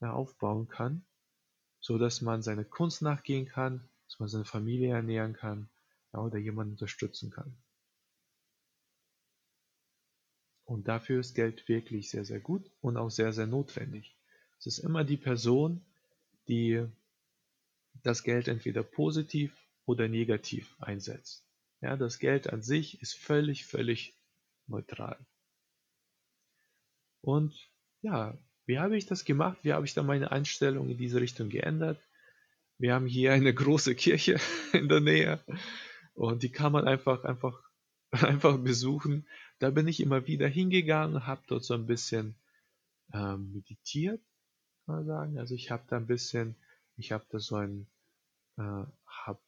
aufbauen 0.00 0.68
kann, 0.68 1.04
so 1.80 1.98
dass 1.98 2.20
man 2.20 2.42
seine 2.42 2.64
Kunst 2.64 3.02
nachgehen 3.02 3.46
kann, 3.46 3.88
dass 4.06 4.20
man 4.20 4.28
seine 4.28 4.44
Familie 4.44 4.92
ernähren 4.94 5.32
kann 5.32 5.68
oder 6.12 6.38
jemanden 6.38 6.72
unterstützen 6.72 7.30
kann. 7.30 7.56
Und 10.66 10.88
dafür 10.88 11.20
ist 11.20 11.34
Geld 11.34 11.68
wirklich 11.68 12.10
sehr, 12.10 12.24
sehr 12.24 12.40
gut 12.40 12.70
und 12.80 12.96
auch 12.96 13.10
sehr, 13.10 13.32
sehr 13.32 13.46
notwendig. 13.46 14.16
Es 14.58 14.66
ist 14.66 14.78
immer 14.78 15.04
die 15.04 15.16
Person, 15.16 15.84
die 16.48 16.86
das 18.02 18.22
Geld 18.22 18.48
entweder 18.48 18.82
positiv 18.82 19.54
oder 19.86 20.08
negativ 20.08 20.74
einsetzt. 20.80 21.46
Ja, 21.80 21.96
das 21.96 22.18
Geld 22.18 22.52
an 22.52 22.62
sich 22.62 23.00
ist 23.02 23.14
völlig, 23.14 23.66
völlig 23.66 24.16
neutral. 24.66 25.18
Und 27.20 27.54
ja, 28.02 28.38
wie 28.66 28.78
habe 28.78 28.96
ich 28.96 29.06
das 29.06 29.24
gemacht? 29.24 29.58
Wie 29.62 29.72
habe 29.72 29.84
ich 29.84 29.94
dann 29.94 30.06
meine 30.06 30.32
Einstellung 30.32 30.88
in 30.88 30.96
diese 30.96 31.20
Richtung 31.20 31.48
geändert? 31.48 32.00
Wir 32.78 32.94
haben 32.94 33.06
hier 33.06 33.32
eine 33.32 33.52
große 33.54 33.94
Kirche 33.94 34.40
in 34.72 34.88
der 34.88 35.00
Nähe 35.00 35.44
und 36.14 36.42
die 36.42 36.50
kann 36.50 36.72
man 36.72 36.86
einfach, 36.86 37.24
einfach, 37.24 37.62
einfach 38.10 38.58
besuchen. 38.58 39.28
Da 39.58 39.70
bin 39.70 39.86
ich 39.88 40.00
immer 40.00 40.26
wieder 40.26 40.48
hingegangen, 40.48 41.26
habe 41.26 41.42
dort 41.46 41.64
so 41.64 41.74
ein 41.74 41.86
bisschen 41.86 42.34
ähm, 43.12 43.52
meditiert, 43.52 44.20
kann 44.86 44.96
man 44.96 45.06
sagen. 45.06 45.38
Also 45.38 45.54
ich 45.54 45.70
habe 45.70 45.84
da 45.88 45.96
ein 45.96 46.06
bisschen, 46.06 46.56
ich 46.96 47.12
habe 47.12 47.24
da 47.30 47.38
so 47.38 47.56
ein, 47.56 47.86
äh, 48.56 48.84
habe 49.06 49.40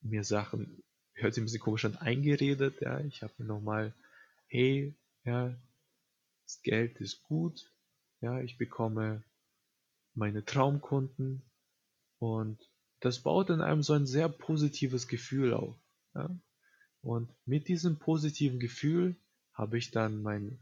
mir 0.00 0.24
Sachen, 0.24 0.82
hört 1.14 1.34
sich 1.34 1.42
ein 1.42 1.46
bisschen 1.46 1.60
komisch 1.60 1.84
an, 1.84 1.96
eingeredet. 1.96 2.80
Ja, 2.80 3.00
ich 3.00 3.22
habe 3.22 3.32
mir 3.38 3.46
nochmal, 3.46 3.94
hey, 4.46 4.94
ja, 5.24 5.54
das 6.44 6.62
Geld 6.62 7.00
ist 7.00 7.22
gut, 7.22 7.72
ja, 8.20 8.40
ich 8.40 8.56
bekomme 8.56 9.22
meine 10.14 10.44
Traumkunden 10.44 11.42
und 12.18 12.58
das 13.00 13.20
baut 13.20 13.50
in 13.50 13.60
einem 13.60 13.82
so 13.82 13.92
ein 13.92 14.06
sehr 14.06 14.28
positives 14.28 15.06
Gefühl 15.06 15.52
auf. 15.52 15.76
Ja? 16.14 16.30
Und 17.00 17.30
mit 17.46 17.68
diesem 17.68 17.98
positiven 17.98 18.58
Gefühl 18.58 19.16
habe 19.52 19.78
ich 19.78 19.90
dann 19.90 20.22
mein, 20.22 20.58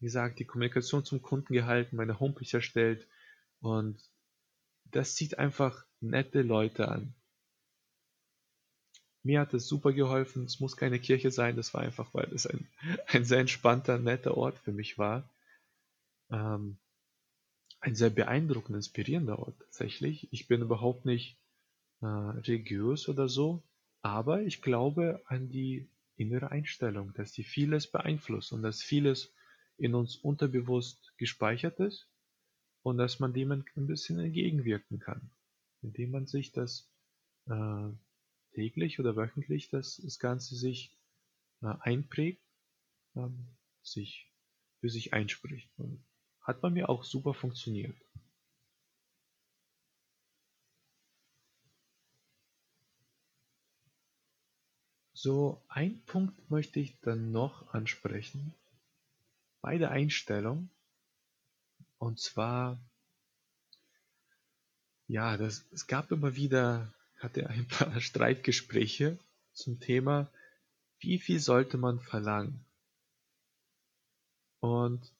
wie 0.00 0.06
gesagt, 0.06 0.38
die 0.38 0.44
Kommunikation 0.44 1.04
zum 1.04 1.22
Kunden 1.22 1.52
gehalten, 1.52 1.96
meine 1.96 2.18
Homepage 2.18 2.50
erstellt 2.50 3.06
und 3.60 3.98
das 4.84 5.14
zieht 5.14 5.38
einfach 5.38 5.84
nette 6.00 6.42
Leute 6.42 6.88
an. 6.88 7.14
Mir 9.26 9.40
hat 9.40 9.52
es 9.54 9.66
super 9.66 9.92
geholfen. 9.92 10.44
Es 10.44 10.60
muss 10.60 10.76
keine 10.76 11.00
Kirche 11.00 11.32
sein. 11.32 11.56
Das 11.56 11.74
war 11.74 11.80
einfach, 11.80 12.14
weil 12.14 12.32
es 12.32 12.46
ein, 12.46 12.68
ein 13.08 13.24
sehr 13.24 13.40
entspannter, 13.40 13.98
netter 13.98 14.36
Ort 14.36 14.56
für 14.58 14.72
mich 14.72 14.98
war. 14.98 15.28
Ähm, 16.30 16.78
ein 17.80 17.96
sehr 17.96 18.10
beeindruckender, 18.10 18.78
inspirierender 18.78 19.38
Ort 19.40 19.58
tatsächlich. 19.58 20.28
Ich 20.32 20.46
bin 20.46 20.62
überhaupt 20.62 21.04
nicht 21.04 21.38
äh, 22.02 22.06
religiös 22.06 23.08
oder 23.08 23.28
so, 23.28 23.64
aber 24.00 24.42
ich 24.42 24.62
glaube 24.62 25.22
an 25.26 25.50
die 25.50 25.88
innere 26.16 26.50
Einstellung, 26.52 27.12
dass 27.14 27.32
die 27.32 27.44
vieles 27.44 27.90
beeinflusst 27.90 28.52
und 28.52 28.62
dass 28.62 28.82
vieles 28.82 29.34
in 29.76 29.94
uns 29.94 30.16
unterbewusst 30.16 31.12
gespeichert 31.18 31.80
ist 31.80 32.08
und 32.82 32.96
dass 32.96 33.18
man 33.18 33.32
dem 33.34 33.50
ein 33.50 33.64
bisschen 33.74 34.18
entgegenwirken 34.18 35.00
kann, 35.00 35.30
indem 35.82 36.12
man 36.12 36.26
sich 36.26 36.52
das 36.52 36.88
äh, 37.48 37.88
täglich 38.56 38.98
oder 38.98 39.16
wöchentlich 39.16 39.68
das, 39.68 40.00
das 40.02 40.18
Ganze 40.18 40.56
sich 40.56 40.90
äh, 41.62 41.74
einprägt, 41.80 42.42
ähm, 43.14 43.46
sich 43.82 44.32
für 44.80 44.88
sich 44.88 45.12
einspricht. 45.12 45.70
Und 45.76 46.02
hat 46.40 46.60
bei 46.60 46.70
mir 46.70 46.88
auch 46.88 47.04
super 47.04 47.34
funktioniert. 47.34 47.96
So, 55.12 55.62
ein 55.68 56.02
Punkt 56.06 56.50
möchte 56.50 56.78
ich 56.78 57.00
dann 57.00 57.32
noch 57.32 57.74
ansprechen 57.74 58.54
bei 59.60 59.76
der 59.76 59.90
Einstellung. 59.90 60.70
Und 61.98 62.20
zwar, 62.20 62.78
ja, 65.08 65.36
das, 65.36 65.66
es 65.72 65.86
gab 65.86 66.12
immer 66.12 66.36
wieder, 66.36 66.92
hatte 67.18 67.48
ein 67.48 67.66
paar 67.66 68.00
Streitgespräche 68.00 69.18
zum 69.52 69.80
Thema, 69.80 70.30
wie 70.98 71.18
viel 71.18 71.40
sollte 71.40 71.78
man 71.78 72.00
verlangen? 72.00 72.64
Und 74.60 75.12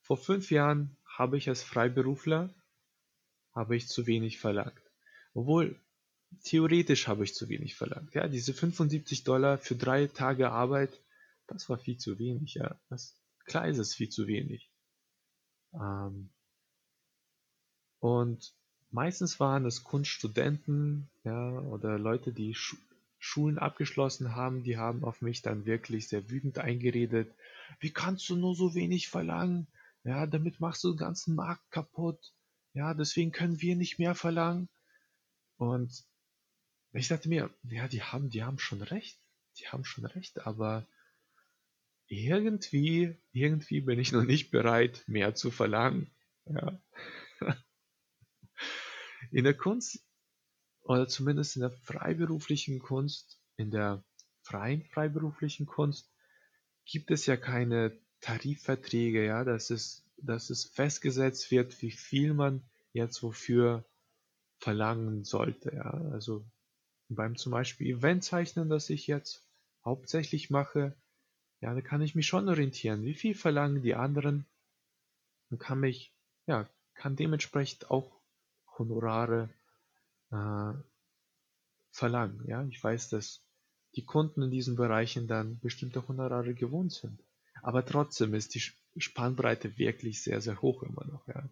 vor 0.00 0.16
fünf 0.16 0.50
Jahren 0.50 0.96
habe 1.04 1.38
ich 1.38 1.48
als 1.48 1.62
Freiberufler 1.62 2.50
habe 3.54 3.76
ich 3.76 3.88
zu 3.88 4.06
wenig 4.06 4.38
verlangt. 4.38 4.80
Obwohl, 5.34 5.78
theoretisch 6.44 7.06
habe 7.08 7.24
ich 7.24 7.34
zu 7.34 7.48
wenig 7.48 7.74
verlangt. 7.74 8.14
Ja, 8.14 8.28
diese 8.28 8.54
75 8.54 9.24
Dollar 9.24 9.58
für 9.58 9.76
drei 9.76 10.06
Tage 10.06 10.50
Arbeit, 10.50 11.00
das 11.46 11.68
war 11.68 11.78
viel 11.78 11.98
zu 11.98 12.18
wenig. 12.18 12.54
Ja, 12.54 12.78
das, 12.88 13.14
klar 13.44 13.68
ist 13.68 13.78
es 13.78 13.94
viel 13.94 14.08
zu 14.08 14.26
wenig. 14.26 14.70
Ähm, 15.74 16.30
und 18.00 18.52
meistens 18.92 19.40
waren 19.40 19.66
es 19.66 19.84
Kunststudenten, 19.84 21.08
ja, 21.24 21.58
oder 21.60 21.98
Leute, 21.98 22.32
die 22.32 22.54
Schu 22.54 22.76
Schulen 23.24 23.58
abgeschlossen 23.58 24.34
haben, 24.34 24.64
die 24.64 24.78
haben 24.78 25.04
auf 25.04 25.22
mich 25.22 25.42
dann 25.42 25.64
wirklich 25.64 26.08
sehr 26.08 26.28
wütend 26.28 26.58
eingeredet. 26.58 27.32
Wie 27.78 27.92
kannst 27.92 28.28
du 28.28 28.34
nur 28.34 28.56
so 28.56 28.74
wenig 28.74 29.08
verlangen? 29.08 29.68
Ja, 30.02 30.26
damit 30.26 30.58
machst 30.58 30.82
du 30.82 30.90
den 30.90 30.96
ganzen 30.96 31.36
Markt 31.36 31.70
kaputt. 31.70 32.18
Ja, 32.74 32.94
deswegen 32.94 33.30
können 33.30 33.60
wir 33.60 33.76
nicht 33.76 34.00
mehr 34.00 34.16
verlangen. 34.16 34.68
Und 35.56 36.04
ich 36.92 37.06
dachte 37.06 37.28
mir, 37.28 37.48
ja, 37.62 37.86
die 37.86 38.02
haben, 38.02 38.28
die 38.28 38.42
haben 38.42 38.58
schon 38.58 38.82
recht. 38.82 39.20
Die 39.60 39.68
haben 39.68 39.84
schon 39.84 40.04
recht, 40.04 40.44
aber 40.44 40.84
irgendwie, 42.08 43.16
irgendwie 43.32 43.80
bin 43.82 43.98
ich 44.00 44.10
noch 44.12 44.24
nicht 44.24 44.50
bereit, 44.50 45.04
mehr 45.06 45.34
zu 45.34 45.50
verlangen. 45.50 46.10
Ja. 46.46 46.78
In 49.32 49.44
der 49.44 49.54
Kunst, 49.54 50.04
oder 50.82 51.08
zumindest 51.08 51.56
in 51.56 51.62
der 51.62 51.70
freiberuflichen 51.70 52.80
Kunst, 52.80 53.40
in 53.56 53.70
der 53.70 54.04
freien 54.42 54.84
freiberuflichen 54.84 55.64
Kunst, 55.64 56.12
gibt 56.84 57.10
es 57.10 57.24
ja 57.24 57.38
keine 57.38 57.98
Tarifverträge, 58.20 59.24
ja, 59.24 59.42
dass 59.42 59.70
es, 59.70 60.04
dass 60.18 60.50
es 60.50 60.66
festgesetzt 60.66 61.50
wird, 61.50 61.80
wie 61.80 61.92
viel 61.92 62.34
man 62.34 62.62
jetzt 62.92 63.22
wofür 63.22 63.84
verlangen 64.58 65.24
sollte, 65.24 65.74
ja. 65.74 65.90
Also 66.12 66.44
beim 67.08 67.36
zum 67.36 67.52
Beispiel 67.52 67.96
Eventzeichnen, 67.96 68.68
das 68.68 68.90
ich 68.90 69.06
jetzt 69.06 69.46
hauptsächlich 69.82 70.50
mache, 70.50 70.94
ja, 71.60 71.74
da 71.74 71.80
kann 71.80 72.02
ich 72.02 72.14
mich 72.14 72.26
schon 72.26 72.48
orientieren. 72.50 73.02
Wie 73.04 73.14
viel 73.14 73.34
verlangen 73.34 73.82
die 73.82 73.94
anderen? 73.94 74.44
Und 75.50 75.58
kann 75.58 75.80
mich, 75.80 76.12
ja, 76.46 76.68
kann 76.94 77.16
dementsprechend 77.16 77.90
auch 77.90 78.21
Honorare 78.78 79.50
äh, 80.30 80.72
verlangen. 81.90 82.44
Ja, 82.46 82.64
ich 82.64 82.82
weiß, 82.82 83.10
dass 83.10 83.44
die 83.94 84.04
Kunden 84.04 84.42
in 84.42 84.50
diesen 84.50 84.76
Bereichen 84.76 85.28
dann 85.28 85.58
bestimmte 85.60 86.06
Honorare 86.08 86.54
gewohnt 86.54 86.92
sind. 86.92 87.22
Aber 87.62 87.84
trotzdem 87.84 88.34
ist 88.34 88.54
die 88.54 88.62
Spannbreite 88.96 89.78
wirklich 89.78 90.22
sehr, 90.22 90.40
sehr 90.40 90.60
hoch 90.62 90.82
immer 90.82 91.04
noch. 91.06 91.26
Ja. 91.28 91.48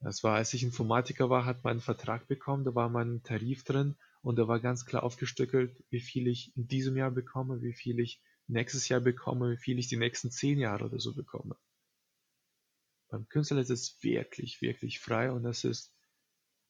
Das 0.00 0.22
war, 0.24 0.36
als 0.36 0.52
ich 0.54 0.62
Informatiker 0.62 1.30
war, 1.30 1.44
hat 1.44 1.64
man 1.64 1.72
einen 1.72 1.80
Vertrag 1.80 2.28
bekommen, 2.28 2.64
da 2.64 2.74
war 2.74 2.88
mein 2.88 3.22
Tarif 3.22 3.64
drin 3.64 3.96
und 4.22 4.36
da 4.36 4.48
war 4.48 4.60
ganz 4.60 4.84
klar 4.84 5.02
aufgestückelt, 5.02 5.82
wie 5.90 6.00
viel 6.00 6.26
ich 6.26 6.56
in 6.56 6.66
diesem 6.66 6.96
Jahr 6.96 7.10
bekomme, 7.10 7.62
wie 7.62 7.72
viel 7.72 7.98
ich 8.00 8.20
nächstes 8.46 8.88
Jahr 8.88 9.00
bekomme, 9.00 9.52
wie 9.52 9.56
viel 9.56 9.78
ich 9.78 9.88
die 9.88 9.96
nächsten 9.96 10.30
zehn 10.30 10.58
Jahre 10.58 10.84
oder 10.84 11.00
so 11.00 11.14
bekomme. 11.14 11.56
Beim 13.08 13.28
Künstler 13.28 13.60
ist 13.60 13.70
es 13.70 14.02
wirklich, 14.02 14.60
wirklich 14.60 15.00
frei 15.00 15.30
und 15.30 15.44
das 15.44 15.64
ist 15.64 15.95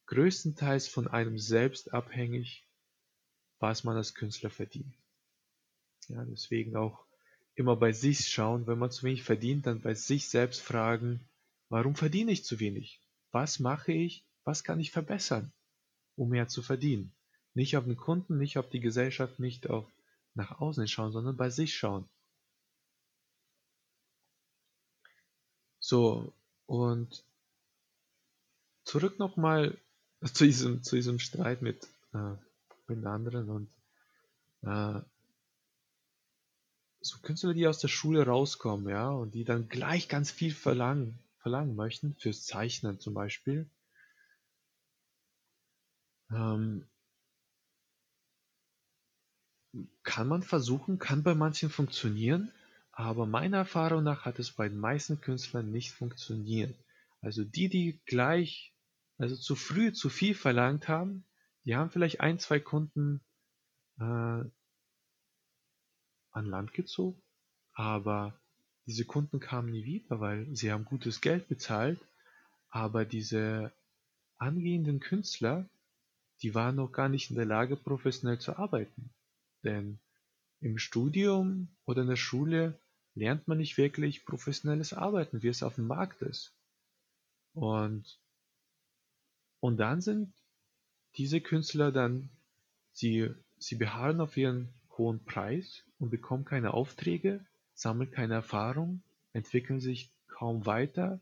größtenteils 0.07 0.87
von 0.87 1.07
einem 1.07 1.37
selbst 1.37 1.93
abhängig, 1.93 2.65
was 3.59 3.83
man 3.83 3.97
als 3.97 4.13
Künstler 4.13 4.49
verdient. 4.49 4.93
Ja, 6.07 6.23
deswegen 6.25 6.75
auch 6.75 7.05
immer 7.55 7.75
bei 7.75 7.91
sich 7.91 8.27
schauen, 8.27 8.67
wenn 8.67 8.79
man 8.79 8.91
zu 8.91 9.03
wenig 9.03 9.23
verdient, 9.23 9.65
dann 9.65 9.81
bei 9.81 9.93
sich 9.93 10.29
selbst 10.29 10.61
fragen, 10.61 11.27
warum 11.69 11.95
verdiene 11.95 12.31
ich 12.31 12.45
zu 12.45 12.59
wenig? 12.59 13.01
Was 13.31 13.59
mache 13.59 13.91
ich? 13.91 14.23
Was 14.43 14.63
kann 14.63 14.79
ich 14.79 14.91
verbessern, 14.91 15.51
um 16.15 16.29
mehr 16.29 16.47
zu 16.47 16.61
verdienen? 16.61 17.11
Nicht 17.53 17.75
auf 17.75 17.83
den 17.83 17.97
Kunden, 17.97 18.37
nicht 18.37 18.57
auf 18.57 18.69
die 18.69 18.79
Gesellschaft, 18.79 19.39
nicht 19.39 19.69
auf 19.69 19.85
nach 20.35 20.59
außen 20.61 20.87
schauen, 20.87 21.11
sondern 21.11 21.35
bei 21.35 21.49
sich 21.49 21.75
schauen. 21.75 22.07
So, 25.79 26.31
und 26.67 27.23
zurück 28.83 29.19
nochmal 29.19 29.77
zu 30.23 30.45
diesem, 30.45 30.83
zu 30.83 30.95
diesem 30.95 31.19
Streit 31.19 31.61
mit, 31.61 31.87
äh, 32.13 32.33
mit 32.87 33.05
anderen 33.05 33.49
und 33.49 33.69
äh, 34.61 35.01
so 37.01 37.19
Künstler, 37.19 37.53
die 37.53 37.67
aus 37.67 37.79
der 37.79 37.87
Schule 37.87 38.25
rauskommen, 38.25 38.89
ja, 38.89 39.09
und 39.09 39.33
die 39.33 39.43
dann 39.43 39.69
gleich 39.69 40.09
ganz 40.09 40.31
viel 40.31 40.53
verlangen, 40.53 41.19
verlangen 41.39 41.75
möchten, 41.75 42.15
fürs 42.15 42.43
Zeichnen 42.45 42.99
zum 42.99 43.13
Beispiel. 43.13 43.69
Ähm, 46.31 46.85
kann 50.03 50.27
man 50.27 50.43
versuchen, 50.43 50.99
kann 50.99 51.23
bei 51.23 51.35
manchen 51.35 51.69
funktionieren, 51.69 52.51
aber 52.91 53.25
meiner 53.25 53.57
Erfahrung 53.57 54.03
nach 54.03 54.25
hat 54.25 54.39
es 54.39 54.51
bei 54.51 54.67
den 54.67 54.79
meisten 54.79 55.21
Künstlern 55.21 55.71
nicht 55.71 55.91
funktioniert. 55.91 56.75
Also 57.21 57.43
die, 57.43 57.69
die 57.69 57.99
gleich, 58.05 58.73
also 59.17 59.35
zu 59.35 59.55
früh 59.55 59.93
zu 59.93 60.09
viel 60.09 60.35
verlangt 60.35 60.87
haben, 60.87 61.25
die 61.65 61.75
haben 61.75 61.89
vielleicht 61.89 62.21
ein, 62.21 62.39
zwei 62.39 62.59
Kunden 62.59 63.21
äh, 63.99 64.03
an 64.03 64.51
Land 66.31 66.73
gezogen, 66.73 67.21
aber 67.73 68.39
diese 68.85 69.05
Kunden 69.05 69.39
kamen 69.39 69.71
nie 69.71 69.83
wieder, 69.83 70.19
weil 70.19 70.47
sie 70.55 70.71
haben 70.71 70.85
gutes 70.85 71.19
Geld 71.19 71.47
bezahlt, 71.49 71.99
aber 72.69 73.05
diese 73.05 73.73
angehenden 74.37 74.99
Künstler, 74.99 75.67
die 76.41 76.53
waren 76.53 76.75
noch 76.75 76.91
gar 76.91 77.09
nicht 77.09 77.29
in 77.29 77.35
der 77.35 77.45
Lage, 77.45 77.75
professionell 77.75 78.39
zu 78.39 78.57
arbeiten. 78.57 79.09
Denn 79.63 79.99
im 80.59 80.77
Studium 80.77 81.67
oder 81.85 82.03
in 82.03 82.07
der 82.07 82.15
Schule 82.15 82.79
lernt 83.15 83.47
man 83.47 83.57
nicht 83.57 83.77
wirklich 83.77 84.25
professionelles 84.25 84.93
Arbeiten, 84.93 85.41
wie 85.41 85.47
es 85.47 85.63
auf 85.63 85.75
dem 85.75 85.87
Markt 85.87 86.21
ist. 86.21 86.55
Und, 87.53 88.19
und 89.59 89.77
dann 89.77 90.01
sind 90.01 90.33
diese 91.15 91.41
Künstler 91.41 91.91
dann, 91.91 92.29
sie, 92.93 93.29
sie 93.57 93.75
beharren 93.75 94.21
auf 94.21 94.37
ihren 94.37 94.69
hohen 94.97 95.23
Preis 95.23 95.83
und 95.99 96.09
bekommen 96.09 96.45
keine 96.45 96.73
Aufträge, 96.73 97.45
sammeln 97.73 98.11
keine 98.11 98.35
Erfahrung, 98.35 99.01
entwickeln 99.33 99.79
sich 99.79 100.11
kaum 100.27 100.65
weiter, 100.65 101.19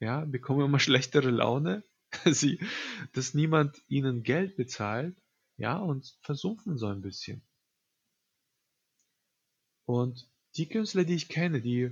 ja, 0.00 0.24
bekommen 0.24 0.64
immer 0.64 0.80
schlechtere 0.80 1.30
Laune, 1.30 1.82
sie, 2.24 2.60
dass 3.12 3.34
niemand 3.34 3.80
ihnen 3.88 4.22
Geld 4.22 4.56
bezahlt, 4.56 5.16
ja, 5.56 5.76
und 5.78 6.16
versumpfen 6.20 6.78
so 6.78 6.86
ein 6.86 7.02
bisschen. 7.02 7.42
Und 9.86 10.28
die 10.56 10.68
Künstler, 10.68 11.04
die 11.04 11.14
ich 11.14 11.28
kenne, 11.28 11.60
die, 11.60 11.90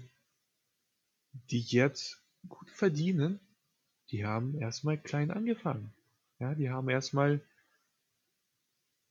die 1.51 1.61
jetzt 1.61 2.23
gut 2.49 2.71
verdienen, 2.71 3.41
die 4.11 4.25
haben 4.25 4.59
erstmal 4.59 4.99
klein 4.99 5.31
angefangen. 5.31 5.93
Ja, 6.39 6.55
die 6.55 6.71
haben 6.71 6.89
erstmal 6.89 7.41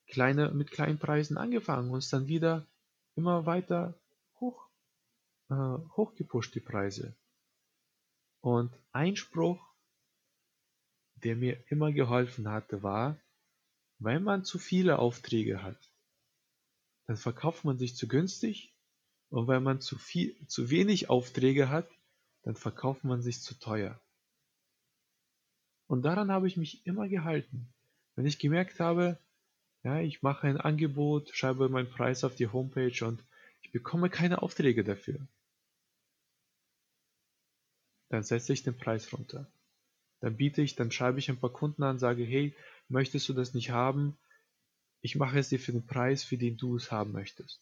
kleine, 0.07 0.51
mit 0.51 0.71
kleinen 0.71 0.99
Preisen 0.99 1.37
angefangen 1.37 1.89
und 1.89 1.99
es 1.99 2.09
dann 2.09 2.27
wieder 2.27 2.65
immer 3.15 3.45
weiter 3.45 3.99
hoch, 4.39 4.69
äh, 5.49 5.55
hochgepusht, 5.95 6.55
die 6.55 6.59
Preise. 6.59 7.15
Und 8.41 8.71
ein 8.91 9.15
Spruch, 9.15 9.59
der 11.15 11.35
mir 11.35 11.63
immer 11.71 11.91
geholfen 11.91 12.49
hatte, 12.49 12.83
war, 12.83 13.17
wenn 13.97 14.23
man 14.23 14.43
zu 14.43 14.59
viele 14.59 14.99
Aufträge 14.99 15.63
hat, 15.63 15.79
dann 17.07 17.17
verkauft 17.17 17.65
man 17.65 17.77
sich 17.77 17.95
zu 17.95 18.07
günstig 18.07 18.75
und 19.29 19.47
wenn 19.47 19.63
man 19.63 19.81
zu 19.81 19.97
viel, 19.97 20.35
zu 20.47 20.69
wenig 20.69 21.09
Aufträge 21.09 21.69
hat, 21.69 21.89
dann 22.43 22.55
verkauft 22.55 23.03
man 23.03 23.21
sich 23.21 23.41
zu 23.41 23.57
teuer. 23.57 23.99
Und 25.87 26.03
daran 26.03 26.31
habe 26.31 26.47
ich 26.47 26.57
mich 26.57 26.85
immer 26.85 27.07
gehalten. 27.07 27.67
Wenn 28.15 28.25
ich 28.25 28.39
gemerkt 28.39 28.79
habe, 28.79 29.17
Ja, 29.85 29.99
ich 29.99 30.23
mache 30.23 30.47
ein 30.47 30.59
Angebot, 30.59 31.29
schreibe 31.29 31.69
meinen 31.69 31.87
Preis 31.91 32.23
auf 32.23 32.35
die 32.35 32.47
Homepage 32.47 33.05
und 33.05 33.23
ich 33.61 33.71
bekomme 33.71 34.09
keine 34.09 34.41
Aufträge 34.41 34.83
dafür. 34.83 35.19
Dann 38.09 38.23
setze 38.23 38.51
ich 38.51 38.63
den 38.63 38.75
Preis 38.75 39.13
runter. 39.13 39.45
Dann 40.21 40.37
biete 40.37 40.63
ich, 40.63 40.75
dann 40.75 40.91
schreibe 40.91 41.19
ich 41.19 41.29
ein 41.29 41.37
paar 41.37 41.51
Kunden 41.51 41.83
an, 41.83 41.99
sage, 41.99 42.23
hey, 42.23 42.55
möchtest 42.89 43.29
du 43.29 43.33
das 43.33 43.53
nicht 43.53 43.69
haben? 43.69 44.17
Ich 45.01 45.15
mache 45.15 45.37
es 45.37 45.49
dir 45.49 45.59
für 45.59 45.71
den 45.71 45.85
Preis, 45.85 46.23
für 46.23 46.37
den 46.37 46.57
du 46.57 46.77
es 46.77 46.91
haben 46.91 47.11
möchtest. 47.11 47.59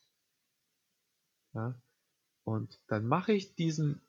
Ja? 1.53 1.75
Und 2.45 2.79
dann 2.87 3.05
mache 3.05 3.33
ich 3.33 3.53
diesen, 3.55 3.99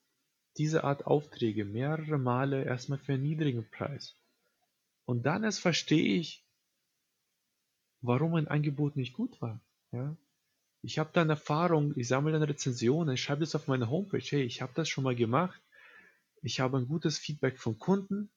diese 0.57 0.85
Art 0.85 1.07
Aufträge 1.07 1.65
mehrere 1.65 2.19
Male 2.19 2.65
erstmal 2.65 2.99
für 2.99 3.15
einen 3.15 3.23
niedrigen 3.23 3.69
Preis. 3.71 4.17
Und 5.05 5.27
dann 5.27 5.45
erst 5.45 5.61
verstehe 5.61 6.19
ich, 6.19 6.45
warum 8.01 8.33
mein 8.33 8.49
Angebot 8.49 8.97
nicht 8.97 9.15
gut 9.15 9.41
war. 9.41 9.61
Ja? 9.93 10.17
Ich 10.83 10.99
habe 10.99 11.11
dann 11.13 11.31
Erfahrung, 11.31 11.93
ich 11.97 12.09
sammle 12.09 12.33
dann 12.33 12.43
Rezensionen, 12.43 13.15
ich 13.15 13.23
schreibe 13.23 13.41
das 13.41 13.55
auf 13.55 13.69
meine 13.69 13.89
Homepage, 13.91 14.19
hey, 14.21 14.43
ich 14.43 14.63
habe 14.63 14.73
das 14.75 14.89
schon 14.89 15.05
mal 15.05 15.17
gemacht, 15.17 15.61
ich 16.43 16.61
habe 16.61 16.77
ein 16.77 16.87
gutes 16.87 17.19
Feedback 17.19 17.59
von 17.59 17.79
Kunden 17.79 18.31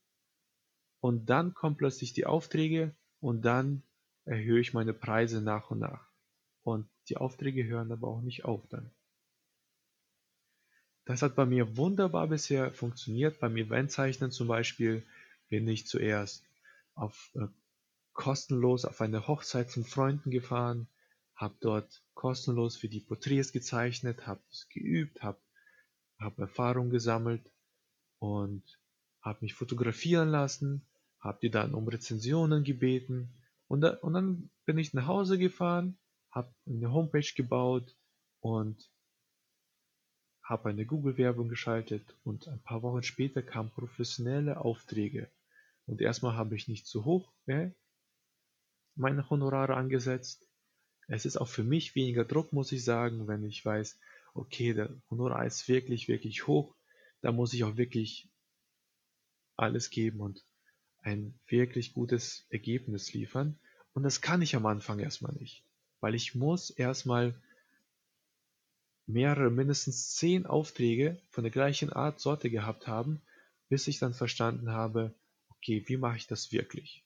und 1.02 1.30
dann 1.30 1.54
kommen 1.54 1.76
plötzlich 1.76 2.14
die 2.14 2.26
Aufträge 2.26 2.96
und 3.20 3.44
dann 3.44 3.84
erhöhe 4.26 4.62
ich 4.62 4.74
meine 4.74 4.94
Preise 4.94 5.42
nach 5.42 5.72
und 5.72 5.80
nach. 5.80 6.08
Und 6.64 6.90
die 7.10 7.18
Aufträge 7.18 7.66
hören 7.66 7.92
aber 7.92 8.08
auch 8.08 8.22
nicht 8.22 8.46
auf 8.46 8.66
dann. 8.70 8.92
Das 11.08 11.22
hat 11.22 11.36
bei 11.36 11.46
mir 11.46 11.78
wunderbar 11.78 12.28
bisher 12.28 12.74
funktioniert. 12.74 13.40
Beim 13.40 13.56
Eventzeichnen 13.56 14.30
zum 14.30 14.50
Beispiel 14.50 15.06
bin 15.48 15.66
ich 15.70 15.88
zuerst 15.88 16.44
auf 16.96 17.32
äh, 17.36 17.48
kostenlos 18.12 18.84
auf 18.84 19.00
eine 19.00 19.26
Hochzeit 19.26 19.72
von 19.72 19.86
Freunden 19.86 20.32
gefahren, 20.32 20.90
habe 21.34 21.56
dort 21.62 22.04
kostenlos 22.14 22.76
für 22.76 22.90
die 22.90 23.00
Porträts 23.00 23.54
gezeichnet, 23.54 24.28
habe 24.28 24.42
es 24.52 24.68
geübt, 24.68 25.24
habe 25.24 25.40
hab 26.20 26.38
Erfahrung 26.40 26.90
gesammelt 26.90 27.54
und 28.20 28.64
habe 29.22 29.40
mich 29.44 29.54
fotografieren 29.54 30.28
lassen, 30.28 30.86
habe 31.22 31.40
die 31.42 31.50
dann 31.50 31.74
um 31.74 31.88
Rezensionen 31.88 32.66
gebeten 32.66 33.30
und, 33.70 33.80
da, 33.80 33.92
und 34.02 34.12
dann 34.12 34.50
bin 34.66 34.78
ich 34.78 34.94
nach 34.94 35.08
Hause 35.08 35.38
gefahren, 35.38 35.98
habe 36.32 36.54
eine 36.66 36.92
Homepage 36.92 37.32
gebaut 37.34 37.96
und 38.42 38.92
habe 40.48 40.70
eine 40.70 40.86
Google-Werbung 40.86 41.50
geschaltet 41.50 42.04
und 42.24 42.48
ein 42.48 42.60
paar 42.60 42.82
Wochen 42.82 43.04
später 43.04 43.42
kamen 43.42 43.70
professionelle 43.70 44.62
Aufträge. 44.62 45.30
Und 45.86 46.00
erstmal 46.00 46.38
habe 46.38 46.56
ich 46.56 46.70
nicht 46.70 46.88
zu 46.88 47.04
hoch 47.04 47.34
äh, 47.48 47.72
meine 48.96 49.30
Honorare 49.30 49.76
angesetzt. 49.76 50.48
Es 51.10 51.26
ist 51.26 51.36
auch 51.36 51.50
für 51.50 51.64
mich 51.64 51.96
weniger 51.96 52.24
Druck, 52.24 52.54
muss 52.54 52.72
ich 52.72 52.84
sagen, 52.84 53.28
wenn 53.28 53.44
ich 53.44 53.64
weiß, 53.66 54.00
okay, 54.34 54.74
der 54.74 54.90
Honorar 55.10 55.46
ist 55.46 55.68
wirklich, 55.68 56.08
wirklich 56.08 56.48
hoch. 56.48 56.74
Da 57.22 57.34
muss 57.34 57.54
ich 57.54 57.66
auch 57.66 57.76
wirklich 57.76 58.30
alles 59.58 59.90
geben 59.90 60.22
und 60.22 60.46
ein 61.02 61.38
wirklich 61.48 61.94
gutes 61.94 62.46
Ergebnis 62.50 63.14
liefern. 63.14 63.60
Und 63.94 64.04
das 64.04 64.22
kann 64.22 64.42
ich 64.42 64.56
am 64.56 64.66
Anfang 64.66 65.00
erstmal 65.00 65.34
nicht, 65.34 65.64
weil 66.00 66.16
ich 66.16 66.36
muss 66.36 66.70
erstmal 66.70 67.36
mehrere, 69.08 69.50
mindestens 69.50 70.16
zehn 70.16 70.46
Aufträge 70.46 71.18
von 71.30 71.44
der 71.44 71.52
gleichen 71.52 71.92
Art, 71.92 72.20
Sorte 72.20 72.50
gehabt 72.50 72.88
haben, 72.88 73.22
bis 73.70 73.88
ich 73.88 74.00
dann 74.00 74.14
verstanden 74.14 74.72
habe, 74.72 75.14
okay, 75.50 75.84
wie 75.88 75.98
mache 75.98 76.18
ich 76.18 76.28
das 76.28 76.52
wirklich? 76.52 77.04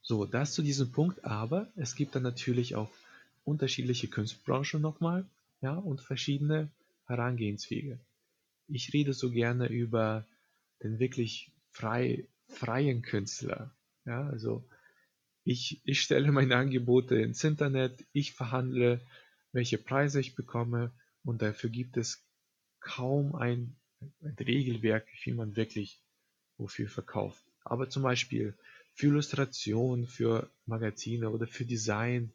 So, 0.00 0.24
das 0.24 0.52
zu 0.52 0.62
diesem 0.62 0.90
Punkt, 0.90 1.24
aber 1.24 1.70
es 1.76 1.94
gibt 1.94 2.14
dann 2.14 2.22
natürlich 2.24 2.74
auch 2.74 2.90
unterschiedliche 3.44 4.08
Kunstbranchen 4.08 4.80
nochmal, 4.80 5.24
ja, 5.60 5.74
und 5.74 6.00
verschiedene 6.00 6.70
Herangehenswege. 7.06 8.00
Ich 8.68 8.92
rede 8.92 9.12
so 9.12 9.30
gerne 9.30 9.68
über 9.68 10.26
den 10.82 10.98
wirklich 10.98 11.52
frei, 11.70 12.26
freien 12.48 13.02
Künstler, 13.02 13.70
ja, 14.04 14.26
also 14.26 14.64
ich, 15.44 15.80
ich 15.84 16.00
stelle 16.00 16.30
meine 16.32 16.56
Angebote 16.56 17.16
ins 17.16 17.42
Internet, 17.44 18.04
ich 18.12 18.32
verhandle, 18.32 19.00
welche 19.52 19.78
Preise 19.78 20.20
ich 20.20 20.34
bekomme 20.34 20.92
und 21.24 21.42
dafür 21.42 21.70
gibt 21.70 21.96
es 21.96 22.24
kaum 22.80 23.34
ein, 23.34 23.76
ein 24.22 24.36
Regelwerk, 24.38 25.06
wie 25.24 25.32
man 25.32 25.56
wirklich 25.56 26.00
wofür 26.58 26.88
verkauft. 26.88 27.44
Aber 27.64 27.88
zum 27.88 28.02
Beispiel 28.02 28.54
für 28.94 29.06
Illustration, 29.06 30.06
für 30.06 30.50
Magazine 30.66 31.30
oder 31.30 31.46
für 31.46 31.64
Design, 31.64 32.32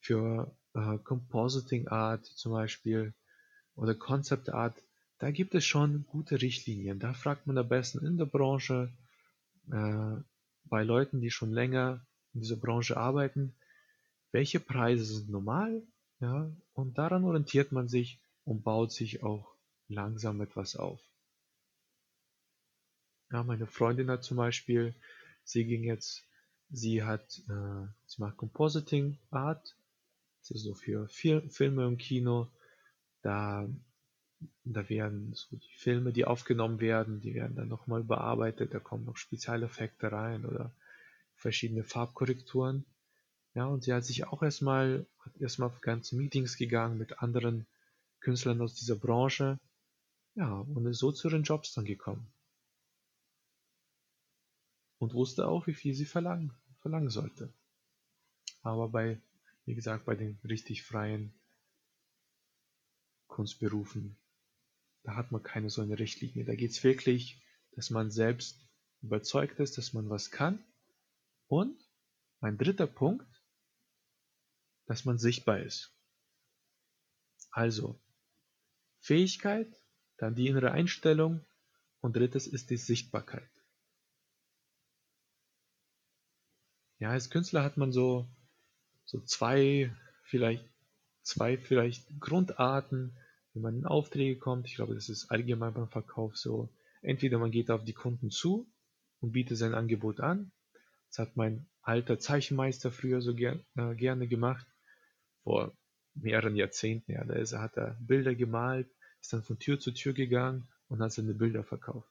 für 0.00 0.54
äh, 0.74 0.98
Compositing 0.98 1.88
Art 1.88 2.24
zum 2.24 2.52
Beispiel 2.52 3.14
oder 3.74 3.94
Concept 3.94 4.50
Art, 4.50 4.82
da 5.18 5.30
gibt 5.30 5.54
es 5.54 5.64
schon 5.64 6.04
gute 6.06 6.42
Richtlinien. 6.42 6.98
Da 6.98 7.14
fragt 7.14 7.46
man 7.46 7.56
am 7.58 7.68
besten 7.68 8.04
in 8.04 8.18
der 8.18 8.26
Branche, 8.26 8.92
äh, 9.70 10.16
bei 10.64 10.82
Leuten, 10.82 11.20
die 11.20 11.30
schon 11.30 11.52
länger 11.52 12.04
in 12.34 12.40
dieser 12.40 12.56
Branche 12.56 12.96
arbeiten, 12.96 13.54
welche 14.32 14.60
Preise 14.60 15.04
sind 15.04 15.30
normal, 15.30 15.82
ja, 16.20 16.50
und 16.74 16.98
daran 16.98 17.24
orientiert 17.24 17.72
man 17.72 17.88
sich 17.88 18.18
und 18.44 18.62
baut 18.62 18.92
sich 18.92 19.22
auch 19.22 19.54
langsam 19.88 20.40
etwas 20.40 20.76
auf. 20.76 21.00
Ja, 23.30 23.42
meine 23.42 23.66
Freundin 23.66 24.10
hat 24.10 24.24
zum 24.24 24.36
Beispiel 24.36 24.94
Sie 25.44 25.64
ging 25.64 25.84
jetzt, 25.84 26.24
sie 26.70 27.04
hat, 27.04 27.42
äh, 27.48 27.86
sie 28.06 28.20
macht 28.22 28.38
Compositing 28.38 29.18
Art, 29.30 29.76
das 30.40 30.50
ist 30.52 30.62
so 30.64 30.74
für 30.74 31.06
Fil 31.08 31.42
Filme 31.50 31.86
im 31.86 31.98
Kino. 31.98 32.48
Da, 33.22 33.68
da 34.64 34.88
werden 34.88 35.32
so 35.34 35.56
die 35.56 35.74
Filme, 35.76 36.12
die 36.12 36.24
aufgenommen 36.24 36.80
werden, 36.80 37.20
die 37.20 37.34
werden 37.34 37.56
dann 37.56 37.68
nochmal 37.68 38.02
bearbeitet, 38.02 38.74
da 38.74 38.80
kommen 38.80 39.04
noch 39.04 39.16
Spezialeffekte 39.16 40.12
rein 40.12 40.44
oder 40.44 40.70
verschiedene 41.44 41.84
Farbkorrekturen. 41.84 42.86
Ja, 43.52 43.66
und 43.66 43.84
sie 43.84 43.92
hat 43.92 44.06
sich 44.06 44.24
auch 44.24 44.42
erstmal, 44.42 45.06
erstmal 45.38 45.68
auf 45.68 45.82
ganze 45.82 46.16
Meetings 46.16 46.56
gegangen 46.56 46.96
mit 46.96 47.18
anderen 47.18 47.66
Künstlern 48.20 48.62
aus 48.62 48.74
dieser 48.74 48.96
Branche. 48.96 49.60
Ja, 50.34 50.50
und 50.50 50.86
ist 50.86 51.00
so 51.00 51.12
zu 51.12 51.28
ihren 51.28 51.42
Jobs 51.42 51.74
dann 51.74 51.84
gekommen 51.84 52.26
und 54.98 55.12
wusste 55.12 55.46
auch, 55.46 55.66
wie 55.66 55.74
viel 55.74 55.94
sie 55.94 56.06
verlangen, 56.06 56.50
verlangen 56.80 57.10
sollte. 57.10 57.52
Aber 58.62 58.88
bei, 58.88 59.20
wie 59.66 59.74
gesagt, 59.74 60.06
bei 60.06 60.14
den 60.14 60.38
richtig 60.44 60.82
freien 60.82 61.34
Kunstberufen, 63.26 64.16
da 65.02 65.14
hat 65.14 65.30
man 65.30 65.42
keine 65.42 65.68
so 65.68 65.82
eine 65.82 65.98
Richtlinie. 65.98 66.46
Da 66.46 66.54
geht 66.54 66.70
es 66.70 66.82
wirklich, 66.82 67.38
dass 67.72 67.90
man 67.90 68.10
selbst 68.10 68.58
überzeugt 69.02 69.60
ist, 69.60 69.76
dass 69.76 69.92
man 69.92 70.08
was 70.08 70.30
kann. 70.30 70.64
Und 71.54 71.78
mein 72.40 72.58
dritter 72.58 72.88
Punkt, 72.88 73.30
dass 74.86 75.04
man 75.04 75.18
sichtbar 75.18 75.60
ist. 75.60 75.94
Also 77.50 78.00
Fähigkeit, 79.00 79.72
dann 80.16 80.34
die 80.34 80.48
innere 80.48 80.72
Einstellung 80.72 81.44
und 82.00 82.16
drittes 82.16 82.46
ist 82.46 82.70
die 82.70 82.76
Sichtbarkeit. 82.76 83.48
ja, 87.04 87.10
als 87.10 87.28
Künstler 87.28 87.62
hat 87.62 87.76
man 87.76 87.92
so, 87.92 88.26
so 89.04 89.20
zwei, 89.20 89.94
vielleicht, 90.22 90.64
zwei 91.22 91.58
vielleicht 91.58 92.18
Grundarten, 92.18 93.16
wenn 93.52 93.62
man 93.62 93.76
in 93.76 93.86
Aufträge 93.86 94.38
kommt. 94.38 94.66
Ich 94.66 94.76
glaube, 94.76 94.94
das 94.94 95.08
ist 95.08 95.30
allgemein 95.30 95.74
beim 95.74 95.88
Verkauf 95.88 96.36
so. 96.36 96.68
Entweder 97.02 97.38
man 97.38 97.50
geht 97.50 97.70
auf 97.70 97.84
die 97.84 97.92
Kunden 97.92 98.30
zu 98.30 98.66
und 99.20 99.32
bietet 99.32 99.58
sein 99.58 99.74
Angebot 99.74 100.20
an. 100.20 100.50
Das 101.14 101.28
hat 101.28 101.36
mein 101.36 101.64
alter 101.82 102.18
Zeichenmeister 102.18 102.90
früher 102.90 103.22
so 103.22 103.36
ger 103.36 103.60
äh, 103.76 103.94
gerne 103.94 104.26
gemacht. 104.26 104.66
Vor 105.44 105.72
mehreren 106.14 106.56
Jahrzehnten. 106.56 107.12
Ja, 107.12 107.22
da 107.22 107.34
ist, 107.34 107.52
hat 107.52 107.76
er 107.76 107.96
Bilder 108.00 108.34
gemalt, 108.34 108.90
ist 109.20 109.32
dann 109.32 109.44
von 109.44 109.60
Tür 109.60 109.78
zu 109.78 109.92
Tür 109.92 110.12
gegangen 110.12 110.66
und 110.88 111.00
hat 111.00 111.12
seine 111.12 111.34
Bilder 111.34 111.62
verkauft. 111.62 112.10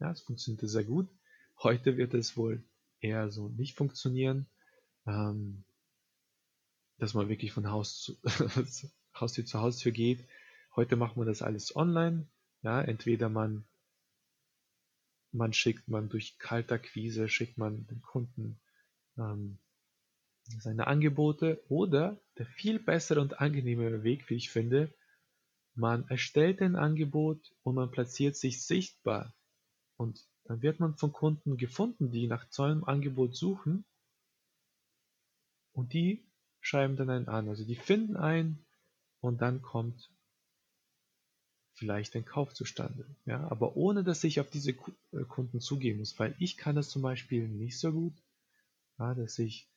Ja, 0.00 0.12
es 0.12 0.22
funktionierte 0.22 0.66
sehr 0.66 0.84
gut. 0.84 1.10
Heute 1.62 1.98
wird 1.98 2.14
es 2.14 2.38
wohl 2.38 2.64
eher 3.00 3.30
so 3.30 3.50
nicht 3.50 3.76
funktionieren, 3.76 4.46
ähm, 5.06 5.64
dass 6.96 7.12
man 7.12 7.28
wirklich 7.28 7.52
von 7.52 7.70
Haus 7.70 8.00
zu, 8.00 8.16
Haustür 9.14 9.44
zu 9.44 9.60
Haustür 9.60 9.92
geht. 9.92 10.26
Heute 10.74 10.96
macht 10.96 11.18
man 11.18 11.26
das 11.26 11.42
alles 11.42 11.76
online. 11.76 12.26
Ja, 12.62 12.80
entweder 12.80 13.28
man 13.28 13.66
man 15.32 15.52
schickt 15.52 15.88
man 15.88 16.08
durch 16.08 16.38
Kaltakquise, 16.38 17.28
schickt 17.28 17.58
man 17.58 17.86
den 17.86 18.00
Kunden 18.02 18.58
ähm, 19.16 19.58
seine 20.60 20.86
Angebote 20.86 21.62
oder 21.68 22.18
der 22.38 22.46
viel 22.46 22.78
bessere 22.78 23.20
und 23.20 23.40
angenehmere 23.40 24.02
Weg, 24.02 24.30
wie 24.30 24.36
ich 24.36 24.50
finde, 24.50 24.92
man 25.74 26.08
erstellt 26.08 26.60
ein 26.60 26.76
Angebot 26.76 27.54
und 27.62 27.74
man 27.74 27.90
platziert 27.90 28.36
sich 28.36 28.64
sichtbar 28.64 29.34
und 29.96 30.26
dann 30.44 30.62
wird 30.62 30.80
man 30.80 30.96
von 30.96 31.12
Kunden 31.12 31.56
gefunden, 31.56 32.10
die 32.10 32.26
nach 32.26 32.46
so 32.50 32.62
einem 32.62 32.84
Angebot 32.84 33.36
suchen 33.36 33.84
und 35.72 35.92
die 35.92 36.26
schreiben 36.60 36.96
dann 36.96 37.10
einen 37.10 37.28
an. 37.28 37.48
Also 37.48 37.64
die 37.64 37.76
finden 37.76 38.16
einen 38.16 38.64
und 39.20 39.42
dann 39.42 39.62
kommt 39.62 40.10
vielleicht 41.78 42.16
ein 42.16 42.24
Kauf 42.24 42.52
zustande. 42.52 43.06
Ja, 43.24 43.48
aber 43.50 43.76
ohne 43.76 44.02
dass 44.02 44.24
ich 44.24 44.40
auf 44.40 44.50
diese 44.50 44.72
äh, 44.72 45.24
Kunden 45.28 45.60
zugehen 45.60 45.98
muss, 45.98 46.18
weil 46.18 46.34
ich 46.38 46.56
kann 46.56 46.76
das 46.76 46.90
zum 46.90 47.02
Beispiel 47.02 47.48
nicht 47.48 47.78
so 47.78 47.92
gut, 47.92 48.14
ja, 48.98 49.14
dass 49.14 49.38
ich 49.38 49.68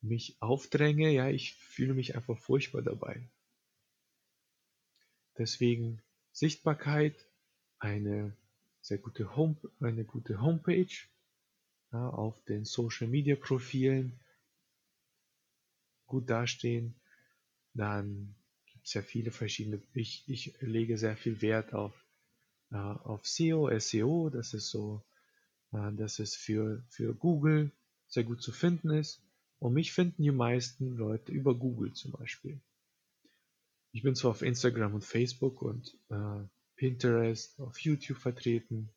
mich 0.00 0.36
aufdränge, 0.40 1.10
ja, 1.10 1.28
ich 1.28 1.54
fühle 1.54 1.94
mich 1.94 2.14
einfach 2.14 2.38
furchtbar 2.38 2.82
dabei. 2.82 3.28
Deswegen 5.36 6.00
Sichtbarkeit, 6.32 7.14
eine 7.78 8.36
sehr 8.80 8.98
gute, 8.98 9.34
Home, 9.34 9.56
eine 9.80 10.04
gute 10.04 10.40
Homepage 10.40 10.94
ja, 11.92 12.08
auf 12.10 12.40
den 12.44 12.64
Social 12.64 13.08
Media 13.08 13.34
Profilen 13.34 14.20
gut 16.06 16.30
dastehen, 16.30 16.94
dann 17.72 18.36
ja 18.92 19.00
viele 19.00 19.30
verschiedene, 19.30 19.80
ich, 19.94 20.24
ich 20.26 20.54
lege 20.60 20.98
sehr 20.98 21.16
viel 21.16 21.40
Wert 21.40 21.72
auf, 21.72 21.94
äh, 22.70 22.76
auf 22.76 23.26
SEO, 23.26 23.70
SEO, 23.78 24.28
das 24.28 24.52
ist 24.52 24.68
so, 24.68 25.02
äh, 25.72 25.92
dass 25.92 26.18
es 26.18 26.34
für, 26.36 26.84
für 26.88 27.14
Google 27.14 27.72
sehr 28.08 28.24
gut 28.24 28.42
zu 28.42 28.52
finden 28.52 28.90
ist. 28.90 29.22
Und 29.58 29.72
mich 29.72 29.92
finden 29.92 30.22
die 30.22 30.30
meisten 30.30 30.96
Leute 30.96 31.32
über 31.32 31.54
Google 31.54 31.94
zum 31.94 32.12
Beispiel. 32.12 32.60
Ich 33.92 34.02
bin 34.02 34.14
zwar 34.14 34.32
auf 34.32 34.42
Instagram 34.42 34.94
und 34.94 35.04
Facebook 35.04 35.62
und 35.62 35.96
äh, 36.10 36.44
Pinterest, 36.76 37.58
auf 37.60 37.78
YouTube 37.78 38.18
vertreten, 38.18 38.90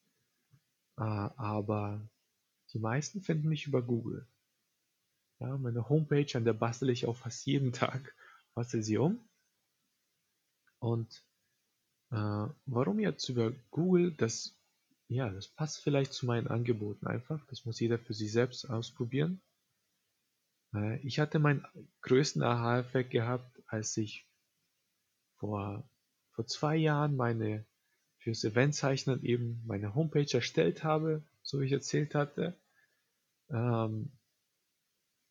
äh, 0.98 1.04
aber 1.04 2.10
die 2.74 2.80
meisten 2.80 3.22
finden 3.22 3.48
mich 3.48 3.68
über 3.68 3.82
Google. 3.82 4.28
Ja, 5.40 5.56
meine 5.58 5.88
Homepage, 5.88 6.36
an 6.36 6.46
der 6.46 6.54
bastel 6.54 6.90
ich 6.90 7.06
auch 7.06 7.16
fast 7.16 7.46
jeden 7.46 7.72
Tag, 7.72 8.16
bastel 8.56 8.82
sie 8.82 8.98
um. 8.98 9.27
Und 10.80 11.24
äh, 12.12 12.48
warum 12.66 13.00
jetzt 13.00 13.28
über 13.30 13.52
Google? 13.72 14.12
Das, 14.12 14.56
ja, 15.08 15.30
das 15.30 15.48
passt 15.48 15.82
vielleicht 15.82 16.14
zu 16.14 16.26
meinen 16.26 16.48
Angeboten 16.48 17.08
einfach. 17.08 17.46
Das 17.48 17.66
muss 17.66 17.80
jeder 17.80 17.98
für 18.00 18.14
sich 18.14 18.32
selbst 18.32 18.70
ausprobieren. 18.70 19.42
Äh, 20.74 21.00
ich 21.06 21.20
hatte 21.20 21.40
meinen 21.40 21.66
größten 22.02 22.44
Aha-Effekt 22.44 23.12
gehabt, 23.12 23.62
als 23.68 23.96
ich 23.98 24.28
vor, 25.38 25.88
vor 26.32 26.46
zwei 26.46 26.76
Jahren 26.76 27.16
meine 27.16 27.66
fürs 28.20 28.44
Eventzeichnen 28.44 29.24
eben 29.24 29.64
meine 29.66 29.96
Homepage 29.96 30.28
erstellt 30.30 30.84
habe, 30.84 31.24
so 31.44 31.62
wie 31.62 31.66
ich 31.66 31.72
erzählt 31.72 32.14
hatte. 32.14 32.60
Ähm, 33.50 34.12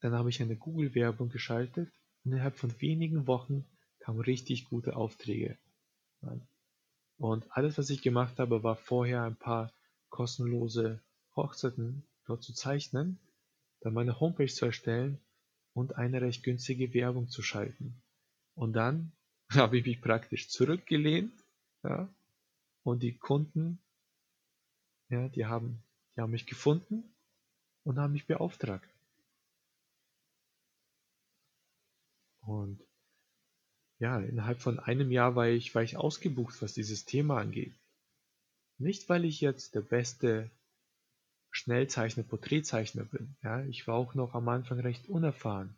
dann 0.00 0.12
habe 0.12 0.30
ich 0.30 0.40
eine 0.40 0.56
Google-Werbung 0.56 1.28
geschaltet 1.28 1.92
und 2.24 2.32
innerhalb 2.32 2.56
von 2.56 2.80
wenigen 2.80 3.26
Wochen 3.26 3.66
kamen 4.06 4.20
richtig 4.20 4.66
gute 4.66 4.94
Aufträge. 4.94 5.58
Und 7.18 7.50
alles, 7.50 7.76
was 7.76 7.90
ich 7.90 8.02
gemacht 8.02 8.38
habe, 8.38 8.62
war 8.62 8.76
vorher 8.76 9.24
ein 9.24 9.34
paar 9.34 9.72
kostenlose 10.10 11.02
Hochzeiten 11.34 12.06
dort 12.24 12.44
zu 12.44 12.54
zeichnen, 12.54 13.18
dann 13.80 13.94
meine 13.94 14.20
Homepage 14.20 14.46
zu 14.46 14.66
erstellen 14.66 15.18
und 15.72 15.96
eine 15.96 16.20
recht 16.20 16.44
günstige 16.44 16.94
Werbung 16.94 17.28
zu 17.28 17.42
schalten. 17.42 18.00
Und 18.54 18.74
dann 18.74 19.10
habe 19.50 19.78
ich 19.78 19.84
mich 19.84 20.00
praktisch 20.00 20.50
zurückgelehnt 20.50 21.32
ja, 21.82 22.08
und 22.84 23.02
die 23.02 23.18
Kunden, 23.18 23.80
ja, 25.08 25.28
die 25.30 25.46
haben, 25.46 25.82
die 26.14 26.20
haben 26.20 26.30
mich 26.30 26.46
gefunden 26.46 27.12
und 27.82 27.98
haben 27.98 28.12
mich 28.12 28.28
beauftragt. 28.28 28.88
Und 32.42 32.86
ja, 33.98 34.20
innerhalb 34.20 34.61
von 34.61 34.78
einem 34.78 35.11
Jahr 35.11 35.37
war 35.37 35.48
ich, 35.48 35.74
war 35.74 35.82
ich 35.82 35.96
ausgebucht, 35.96 36.61
was 36.61 36.74
dieses 36.74 37.04
Thema 37.04 37.38
angeht. 37.38 37.74
Nicht, 38.78 39.09
weil 39.09 39.24
ich 39.24 39.40
jetzt 39.40 39.74
der 39.74 39.80
beste 39.80 40.50
Schnellzeichner, 41.50 42.22
Porträtzeichner 42.22 43.04
bin. 43.04 43.37
Ja, 43.42 43.64
ich 43.64 43.87
war 43.87 43.94
auch 43.94 44.14
noch 44.14 44.35
am 44.35 44.48
Anfang 44.48 44.80
recht 44.80 45.09
unerfahren. 45.09 45.74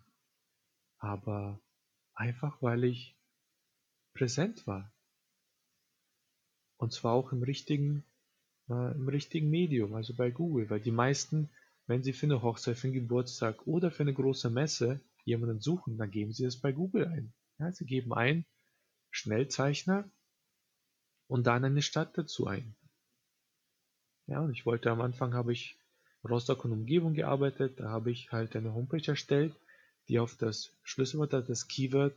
Aber 0.99 1.61
einfach, 2.15 2.61
weil 2.61 2.83
ich 2.83 3.15
präsent 4.15 4.67
war. 4.67 4.93
Und 6.77 6.93
zwar 6.93 7.13
auch 7.13 7.31
im 7.31 7.45
richtigen, 7.45 8.05
äh, 8.69 8.93
im 8.95 9.09
richtigen 9.09 9.49
Medium, 9.49 9.95
also 9.95 10.15
bei 10.15 10.33
Google. 10.33 10.69
Weil 10.71 10.81
die 10.81 10.91
meisten, 10.91 11.51
wenn 11.87 12.03
sie 12.03 12.13
für 12.13 12.27
eine 12.27 12.43
Hochzeit, 12.43 12.77
für 12.77 12.89
einen 12.89 12.95
Geburtstag 12.95 13.65
oder 13.69 13.93
für 13.93 14.03
eine 14.03 14.15
große 14.15 14.51
Messe 14.51 15.01
jemanden 15.25 15.61
suchen, 15.61 15.99
dann 15.99 16.11
geben 16.11 16.33
sie 16.33 16.43
das 16.43 16.57
bei 16.57 16.73
Google 16.73 17.07
ein. 17.07 17.33
Ja, 17.59 17.73
sie 17.73 17.85
geben 17.85 18.13
ein 18.13 18.45
Schnellzeichner 19.11 20.09
und 21.27 21.47
dann 21.47 21.65
eine 21.65 21.83
Stadt 21.83 22.17
dazu 22.17 22.47
ein. 22.47 22.77
Ja, 24.27 24.41
und 24.41 24.53
ich 24.53 24.67
wollte 24.67 24.91
am 24.91 25.01
Anfang 25.01 25.35
habe 25.35 25.53
ich 25.53 25.77
Rostock 26.29 26.65
und 26.65 26.73
Umgebung 26.73 27.15
gearbeitet, 27.15 27.81
da 27.81 27.89
habe 27.89 28.11
ich 28.11 28.31
halt 28.33 28.55
eine 28.57 28.75
Homepage 28.75 29.07
erstellt, 29.07 29.55
die 30.09 30.19
auf 30.19 30.37
das 30.37 30.77
Schlüsselwort, 30.83 31.33
das 31.33 31.69
Keyword 31.69 32.15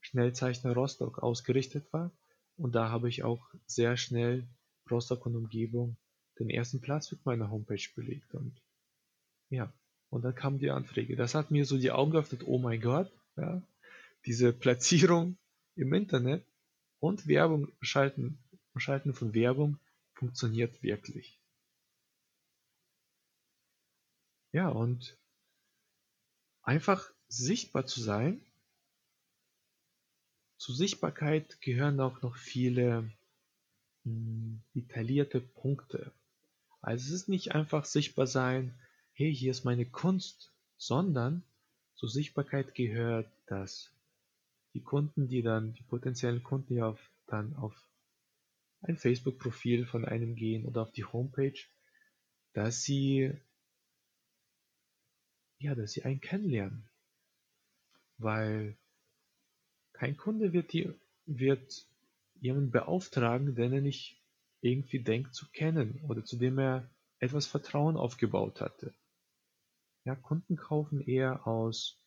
Schnellzeichner 0.00 0.74
Rostock 0.74 1.18
ausgerichtet 1.22 1.92
war. 1.92 2.10
Und 2.56 2.74
da 2.74 2.88
habe 2.88 3.08
ich 3.08 3.24
auch 3.24 3.48
sehr 3.66 3.96
schnell 3.96 4.46
Rostock 4.90 5.26
und 5.26 5.36
Umgebung 5.36 5.96
den 6.38 6.50
ersten 6.50 6.80
Platz 6.80 7.10
mit 7.10 7.24
meiner 7.26 7.50
Homepage 7.50 7.88
belegt. 7.94 8.34
Und 8.34 8.60
ja, 9.50 9.72
und 10.10 10.22
dann 10.24 10.34
kamen 10.34 10.58
die 10.58 10.70
Anträge. 10.70 11.16
Das 11.16 11.34
hat 11.34 11.50
mir 11.50 11.64
so 11.64 11.78
die 11.78 11.90
Augen 11.90 12.12
geöffnet, 12.12 12.42
oh 12.46 12.58
mein 12.58 12.80
Gott, 12.80 13.10
ja, 13.36 13.62
diese 14.26 14.52
Platzierung 14.52 15.36
im 15.76 15.92
Internet 15.94 16.44
und 17.00 17.26
Werbung 17.26 17.68
schalten, 17.80 18.38
schalten 18.76 19.14
von 19.14 19.34
Werbung 19.34 19.78
funktioniert 20.14 20.82
wirklich. 20.82 21.38
Ja, 24.52 24.68
und 24.68 25.16
einfach 26.62 27.12
sichtbar 27.28 27.86
zu 27.86 28.00
sein. 28.00 28.40
Zur 30.56 30.74
Sichtbarkeit 30.74 31.60
gehören 31.60 32.00
auch 32.00 32.22
noch 32.22 32.36
viele 32.36 33.02
mh, 34.04 34.04
hm, 34.04 34.62
detaillierte 34.74 35.40
Punkte. 35.40 36.12
Also 36.80 37.06
es 37.06 37.22
ist 37.22 37.28
nicht 37.28 37.54
einfach 37.54 37.84
sichtbar 37.84 38.26
sein, 38.26 38.74
hey, 39.12 39.34
hier 39.34 39.50
ist 39.50 39.64
meine 39.64 39.86
Kunst, 39.86 40.52
sondern 40.76 41.42
zur 41.94 42.08
Sichtbarkeit 42.08 42.74
gehört, 42.74 43.30
dass 43.46 43.90
die 44.74 44.82
Kunden, 44.82 45.28
die 45.28 45.42
dann, 45.42 45.72
die 45.74 45.82
potenziellen 45.82 46.42
Kunden, 46.42 46.74
die 46.74 46.82
auf, 46.82 46.98
dann 47.26 47.56
auf 47.56 47.74
ein 48.82 48.96
Facebook-Profil 48.96 49.86
von 49.86 50.04
einem 50.04 50.34
gehen 50.34 50.66
oder 50.66 50.82
auf 50.82 50.92
die 50.92 51.04
Homepage, 51.04 51.58
dass 52.52 52.82
sie, 52.82 53.32
ja, 55.58 55.74
dass 55.74 55.92
sie 55.92 56.04
einen 56.04 56.20
kennenlernen. 56.20 56.88
Weil 58.18 58.76
kein 59.92 60.16
Kunde 60.16 60.52
wird 60.52 60.72
die, 60.72 60.92
wird 61.26 61.86
jemanden 62.40 62.70
beauftragen, 62.70 63.54
den 63.54 63.72
er 63.72 63.80
nicht 63.80 64.22
irgendwie 64.60 65.02
denkt 65.02 65.34
zu 65.34 65.48
kennen 65.50 66.00
oder 66.08 66.24
zu 66.24 66.36
dem 66.36 66.58
er 66.58 66.88
etwas 67.18 67.46
Vertrauen 67.46 67.96
aufgebaut 67.96 68.60
hatte. 68.60 68.94
Ja, 70.04 70.14
Kunden 70.14 70.56
kaufen 70.56 71.00
eher 71.00 71.46
aus, 71.46 72.00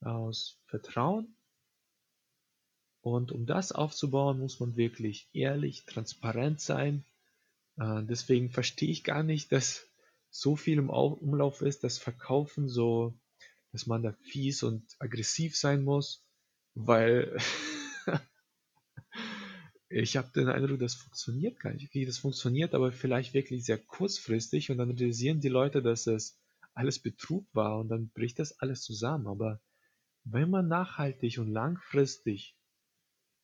aus 0.00 0.60
Vertrauen. 0.66 1.36
Und 3.02 3.32
um 3.32 3.46
das 3.46 3.72
aufzubauen, 3.72 4.38
muss 4.38 4.60
man 4.60 4.76
wirklich 4.76 5.28
ehrlich, 5.32 5.84
transparent 5.86 6.60
sein. 6.60 7.04
Äh, 7.78 8.02
deswegen 8.04 8.50
verstehe 8.50 8.90
ich 8.90 9.04
gar 9.04 9.22
nicht, 9.22 9.52
dass 9.52 9.86
so 10.30 10.54
viel 10.54 10.78
im 10.78 10.90
Umlauf 10.90 11.62
ist, 11.62 11.82
das 11.82 11.98
Verkaufen 11.98 12.68
so, 12.68 13.18
dass 13.72 13.86
man 13.86 14.02
da 14.02 14.12
fies 14.12 14.62
und 14.62 14.84
aggressiv 14.98 15.56
sein 15.56 15.82
muss, 15.82 16.24
weil 16.74 17.36
ich 19.88 20.16
habe 20.16 20.30
den 20.34 20.48
Eindruck, 20.48 20.78
das 20.78 20.94
funktioniert 20.94 21.58
gar 21.58 21.72
nicht. 21.72 21.86
Okay, 21.86 22.04
das 22.04 22.18
funktioniert 22.18 22.74
aber 22.74 22.92
vielleicht 22.92 23.34
wirklich 23.34 23.64
sehr 23.64 23.78
kurzfristig 23.78 24.70
und 24.70 24.78
dann 24.78 24.90
realisieren 24.90 25.40
die 25.40 25.48
Leute, 25.48 25.82
dass 25.82 26.06
es 26.06 26.38
alles 26.74 26.98
Betrug 26.98 27.46
war 27.52 27.78
und 27.80 27.88
dann 27.88 28.10
bricht 28.10 28.38
das 28.38 28.60
alles 28.60 28.82
zusammen. 28.82 29.26
Aber 29.26 29.60
wenn 30.24 30.50
man 30.50 30.68
nachhaltig 30.68 31.38
und 31.38 31.48
langfristig 31.48 32.56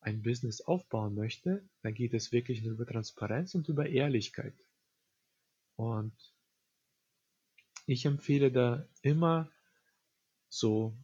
ein 0.00 0.22
Business 0.22 0.60
aufbauen 0.60 1.14
möchte, 1.14 1.68
dann 1.82 1.94
geht 1.94 2.14
es 2.14 2.32
wirklich 2.32 2.62
nur 2.62 2.72
über 2.72 2.86
Transparenz 2.86 3.54
und 3.54 3.68
über 3.68 3.88
Ehrlichkeit. 3.88 4.54
Und 5.76 6.14
ich 7.86 8.06
empfehle 8.06 8.50
da 8.50 8.86
immer 9.02 9.50
so, 10.48 10.96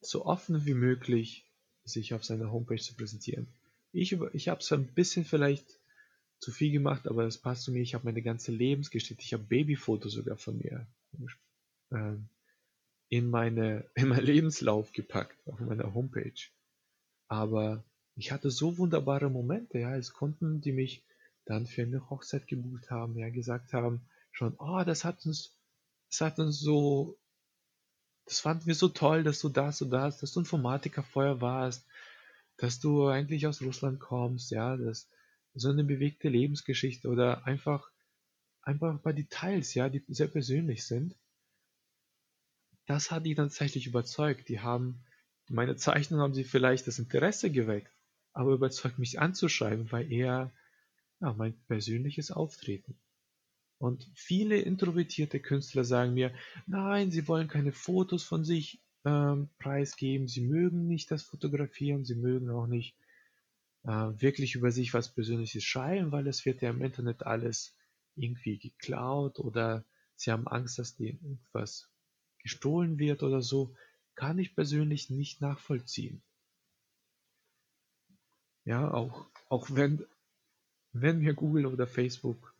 so 0.00 0.24
offen 0.24 0.66
wie 0.66 0.74
möglich 0.74 1.44
sich 1.84 2.14
auf 2.14 2.24
seiner 2.24 2.50
Homepage 2.50 2.80
zu 2.80 2.94
präsentieren. 2.94 3.46
Ich, 3.92 4.12
ich 4.12 4.48
habe 4.48 4.60
es 4.60 4.72
ein 4.72 4.86
bisschen 4.94 5.24
vielleicht 5.24 5.78
zu 6.40 6.50
viel 6.50 6.72
gemacht, 6.72 7.06
aber 7.06 7.24
das 7.24 7.38
passt 7.38 7.62
zu 7.62 7.72
mir. 7.72 7.82
Ich 7.82 7.94
habe 7.94 8.04
meine 8.04 8.22
ganze 8.22 8.52
Lebensgeschichte, 8.52 9.22
ich 9.22 9.32
habe 9.32 9.44
Babyfotos 9.44 10.12
sogar 10.12 10.36
von 10.36 10.58
mir 10.58 10.86
äh, 11.90 12.16
in, 13.08 13.30
meine, 13.30 13.88
in 13.94 14.08
meinen 14.08 14.26
Lebenslauf 14.26 14.92
gepackt 14.92 15.46
auf 15.46 15.60
meiner 15.60 15.94
Homepage. 15.94 16.32
Aber 17.28 17.84
ich 18.16 18.32
hatte 18.32 18.50
so 18.50 18.78
wunderbare 18.78 19.30
Momente, 19.30 19.78
ja, 19.78 19.96
es 19.96 20.12
konnten 20.12 20.60
die 20.60 20.72
mich 20.72 21.04
dann 21.44 21.66
für 21.66 21.82
eine 21.82 22.08
Hochzeit 22.10 22.46
gebucht 22.46 22.90
haben, 22.90 23.18
ja, 23.18 23.28
gesagt 23.28 23.72
haben, 23.72 24.02
schon, 24.32 24.54
oh, 24.58 24.82
das 24.84 25.04
hat 25.04 25.24
uns, 25.26 25.56
das 26.10 26.20
hat 26.20 26.38
uns 26.38 26.60
so, 26.60 27.18
das 28.24 28.40
fanden 28.40 28.66
wir 28.66 28.74
so 28.74 28.88
toll, 28.88 29.24
dass 29.24 29.40
du 29.40 29.48
das 29.48 29.82
und 29.82 29.90
das, 29.90 30.20
dass 30.20 30.32
du 30.32 30.40
Informatiker 30.40 31.02
vorher 31.02 31.40
warst, 31.40 31.86
dass 32.56 32.80
du 32.80 33.06
eigentlich 33.08 33.46
aus 33.46 33.60
Russland 33.62 34.00
kommst, 34.00 34.50
ja, 34.50 34.76
das, 34.76 35.08
so 35.54 35.70
eine 35.70 35.84
bewegte 35.84 36.28
Lebensgeschichte 36.28 37.08
oder 37.08 37.46
einfach, 37.46 37.90
einfach 38.62 38.98
bei 39.00 39.12
Details, 39.12 39.74
ja, 39.74 39.88
die 39.88 40.04
sehr 40.08 40.26
persönlich 40.26 40.84
sind. 40.86 41.14
Das 42.86 43.10
hat 43.10 43.24
die 43.24 43.34
dann 43.34 43.48
tatsächlich 43.48 43.86
überzeugt. 43.86 44.48
Die 44.48 44.60
haben, 44.60 45.04
meine 45.48 45.76
Zeichnungen 45.76 46.22
haben 46.22 46.34
sie 46.34 46.44
vielleicht 46.44 46.86
das 46.86 46.98
Interesse 46.98 47.50
geweckt, 47.50 47.92
aber 48.34 48.52
überzeugt 48.52 48.98
mich 48.98 49.20
anzuschreiben, 49.20 49.90
weil 49.90 50.12
eher 50.12 50.52
ja, 51.20 51.32
mein 51.32 51.54
persönliches 51.66 52.30
Auftreten. 52.30 52.98
Und 53.78 54.10
viele 54.14 54.58
introvertierte 54.58 55.40
Künstler 55.40 55.84
sagen 55.84 56.14
mir, 56.14 56.32
nein, 56.66 57.10
sie 57.10 57.26
wollen 57.28 57.48
keine 57.48 57.72
Fotos 57.72 58.24
von 58.24 58.44
sich 58.44 58.82
ähm, 59.04 59.48
preisgeben, 59.58 60.28
sie 60.28 60.42
mögen 60.42 60.86
nicht 60.86 61.10
das 61.10 61.22
Fotografieren, 61.22 62.04
sie 62.04 62.14
mögen 62.14 62.50
auch 62.50 62.66
nicht 62.66 62.96
äh, 63.84 63.88
wirklich 63.90 64.54
über 64.54 64.70
sich 64.70 64.94
was 64.94 65.14
Persönliches 65.14 65.64
schreiben, 65.64 66.12
weil 66.12 66.26
es 66.26 66.44
wird 66.44 66.62
ja 66.62 66.70
im 66.70 66.82
Internet 66.82 67.24
alles 67.24 67.76
irgendwie 68.16 68.58
geklaut 68.58 69.38
oder 69.38 69.84
sie 70.16 70.30
haben 70.30 70.48
Angst, 70.48 70.78
dass 70.78 70.96
denen 70.96 71.20
irgendwas 71.22 71.90
gestohlen 72.38 72.98
wird 72.98 73.22
oder 73.22 73.42
so, 73.42 73.74
kann 74.14 74.38
ich 74.38 74.54
persönlich 74.54 75.10
nicht 75.10 75.40
nachvollziehen. 75.40 76.22
Ja, 78.64 78.90
auch, 78.92 79.26
auch 79.48 79.68
wenn, 79.70 80.04
wenn 80.92 81.20
mir 81.20 81.34
Google 81.34 81.66
oder 81.66 81.86
Facebook 81.86 82.54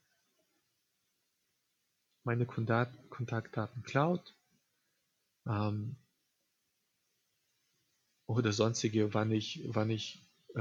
meine 2.25 2.47
Kontaktdaten 2.47 3.83
klaut 3.83 4.35
ähm, 5.47 5.97
oder 8.27 8.53
sonstige, 8.53 9.15
wann 9.15 9.31
ich, 9.31 9.65
wann 9.69 9.91
ich, 9.91 10.23
äh, 10.55 10.59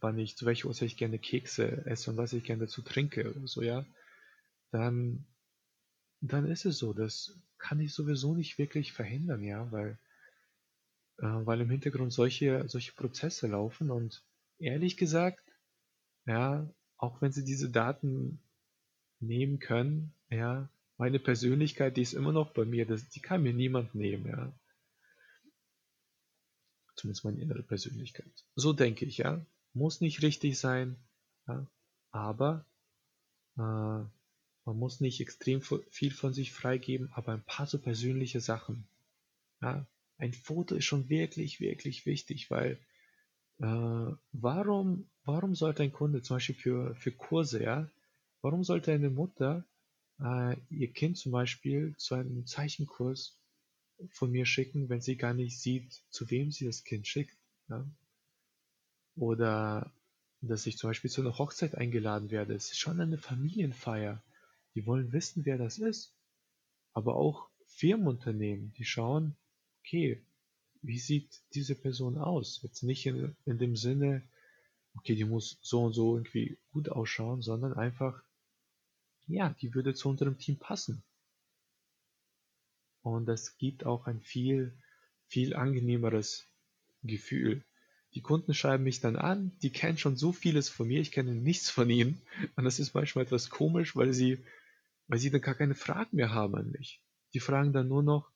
wann 0.00 0.18
ich, 0.18 0.36
zu 0.36 0.46
welcher 0.46 0.68
Uhrzeit 0.68 0.88
ich 0.88 0.96
gerne 0.96 1.18
Kekse 1.18 1.84
esse 1.86 2.10
und 2.10 2.16
was 2.16 2.32
ich 2.32 2.44
gerne 2.44 2.62
dazu 2.66 2.82
trinke 2.82 3.30
oder 3.34 3.46
so, 3.46 3.62
ja, 3.62 3.84
dann, 4.70 5.26
dann 6.20 6.46
ist 6.46 6.64
es 6.64 6.78
so. 6.78 6.92
Das 6.92 7.38
kann 7.58 7.80
ich 7.80 7.94
sowieso 7.94 8.34
nicht 8.34 8.58
wirklich 8.58 8.92
verhindern, 8.92 9.42
ja, 9.42 9.70
weil, 9.72 9.98
äh, 11.18 11.26
weil 11.26 11.60
im 11.60 11.70
Hintergrund 11.70 12.12
solche, 12.12 12.68
solche 12.68 12.92
Prozesse 12.92 13.46
laufen 13.46 13.90
und 13.90 14.22
ehrlich 14.58 14.96
gesagt, 14.96 15.42
ja, 16.26 16.68
auch 16.96 17.20
wenn 17.22 17.32
sie 17.32 17.44
diese 17.44 17.70
Daten 17.70 18.40
nehmen 19.20 19.58
können, 19.58 20.12
ja, 20.30 20.68
meine 20.96 21.18
Persönlichkeit, 21.18 21.96
die 21.96 22.02
ist 22.02 22.12
immer 22.12 22.32
noch 22.32 22.52
bei 22.52 22.64
mir, 22.64 22.86
das, 22.86 23.08
die 23.08 23.20
kann 23.20 23.42
mir 23.42 23.54
niemand 23.54 23.94
nehmen, 23.94 24.26
ja. 24.26 24.52
Zumindest 26.96 27.24
meine 27.24 27.40
innere 27.40 27.62
Persönlichkeit. 27.62 28.32
So 28.56 28.72
denke 28.72 29.04
ich, 29.04 29.18
ja. 29.18 29.44
Muss 29.74 30.00
nicht 30.00 30.22
richtig 30.22 30.58
sein, 30.58 30.96
ja, 31.46 31.66
aber 32.10 32.64
äh, 33.56 33.60
man 33.60 34.76
muss 34.78 35.00
nicht 35.00 35.20
extrem 35.20 35.62
viel 35.62 36.10
von 36.10 36.34
sich 36.34 36.52
freigeben, 36.52 37.10
aber 37.12 37.32
ein 37.32 37.44
paar 37.44 37.66
so 37.66 37.78
persönliche 37.78 38.40
Sachen. 38.40 38.86
Ja. 39.62 39.86
Ein 40.18 40.32
Foto 40.32 40.74
ist 40.74 40.84
schon 40.84 41.08
wirklich, 41.08 41.60
wirklich 41.60 42.04
wichtig, 42.04 42.50
weil 42.50 42.78
äh, 43.60 44.12
warum, 44.32 45.08
warum 45.24 45.54
sollte 45.54 45.82
ein 45.82 45.92
Kunde 45.92 46.22
zum 46.22 46.36
Beispiel 46.36 46.54
für, 46.54 46.94
für 46.94 47.12
Kurse, 47.12 47.62
ja, 47.62 47.90
warum 48.42 48.64
sollte 48.64 48.92
eine 48.92 49.10
Mutter 49.10 49.64
äh, 50.20 50.56
ihr 50.70 50.92
Kind 50.92 51.16
zum 51.16 51.32
Beispiel 51.32 51.94
zu 51.96 52.14
einem 52.14 52.46
Zeichenkurs 52.46 53.38
von 54.10 54.30
mir 54.30 54.46
schicken, 54.46 54.88
wenn 54.88 55.00
sie 55.00 55.16
gar 55.16 55.34
nicht 55.34 55.60
sieht, 55.60 56.02
zu 56.10 56.30
wem 56.30 56.50
sie 56.50 56.66
das 56.66 56.84
Kind 56.84 57.06
schickt? 57.06 57.36
Ja? 57.68 57.84
Oder 59.16 59.92
dass 60.40 60.66
ich 60.66 60.78
zum 60.78 60.90
Beispiel 60.90 61.10
zu 61.10 61.20
einer 61.20 61.36
Hochzeit 61.38 61.74
eingeladen 61.74 62.30
werde. 62.30 62.54
Es 62.54 62.70
ist 62.70 62.78
schon 62.78 63.00
eine 63.00 63.18
Familienfeier. 63.18 64.22
Die 64.74 64.86
wollen 64.86 65.12
wissen, 65.12 65.44
wer 65.44 65.58
das 65.58 65.78
ist. 65.78 66.14
Aber 66.92 67.16
auch 67.16 67.48
Firmenunternehmen, 67.66 68.72
die 68.74 68.84
schauen, 68.84 69.36
okay, 69.80 70.22
wie 70.82 70.98
sieht 70.98 71.40
diese 71.54 71.74
Person 71.74 72.18
aus? 72.18 72.60
Jetzt 72.62 72.82
nicht 72.82 73.06
in, 73.06 73.36
in 73.44 73.58
dem 73.58 73.76
Sinne, 73.76 74.22
okay, 74.96 75.14
die 75.14 75.24
muss 75.24 75.58
so 75.62 75.84
und 75.84 75.92
so 75.92 76.16
irgendwie 76.16 76.58
gut 76.72 76.88
ausschauen, 76.88 77.42
sondern 77.42 77.74
einfach, 77.74 78.22
ja, 79.26 79.54
die 79.60 79.74
würde 79.74 79.94
zu 79.94 80.08
unserem 80.08 80.38
Team 80.38 80.58
passen. 80.58 81.02
Und 83.02 83.26
das 83.26 83.56
gibt 83.58 83.86
auch 83.86 84.06
ein 84.06 84.20
viel, 84.20 84.76
viel 85.26 85.54
angenehmeres 85.54 86.46
Gefühl. 87.02 87.64
Die 88.14 88.22
Kunden 88.22 88.54
schreiben 88.54 88.84
mich 88.84 89.00
dann 89.00 89.16
an, 89.16 89.52
die 89.62 89.70
kennen 89.70 89.98
schon 89.98 90.16
so 90.16 90.32
vieles 90.32 90.68
von 90.68 90.88
mir, 90.88 91.00
ich 91.00 91.12
kenne 91.12 91.34
nichts 91.34 91.70
von 91.70 91.88
ihnen. 91.90 92.20
Und 92.56 92.64
das 92.64 92.78
ist 92.78 92.94
manchmal 92.94 93.24
etwas 93.24 93.50
komisch, 93.50 93.94
weil 93.96 94.12
sie, 94.12 94.44
weil 95.06 95.18
sie 95.18 95.30
dann 95.30 95.42
gar 95.42 95.54
keine 95.54 95.74
Fragen 95.74 96.16
mehr 96.16 96.32
haben 96.32 96.54
an 96.54 96.70
mich. 96.70 97.00
Die 97.34 97.40
fragen 97.40 97.72
dann 97.72 97.88
nur 97.88 98.02
noch, 98.02 98.30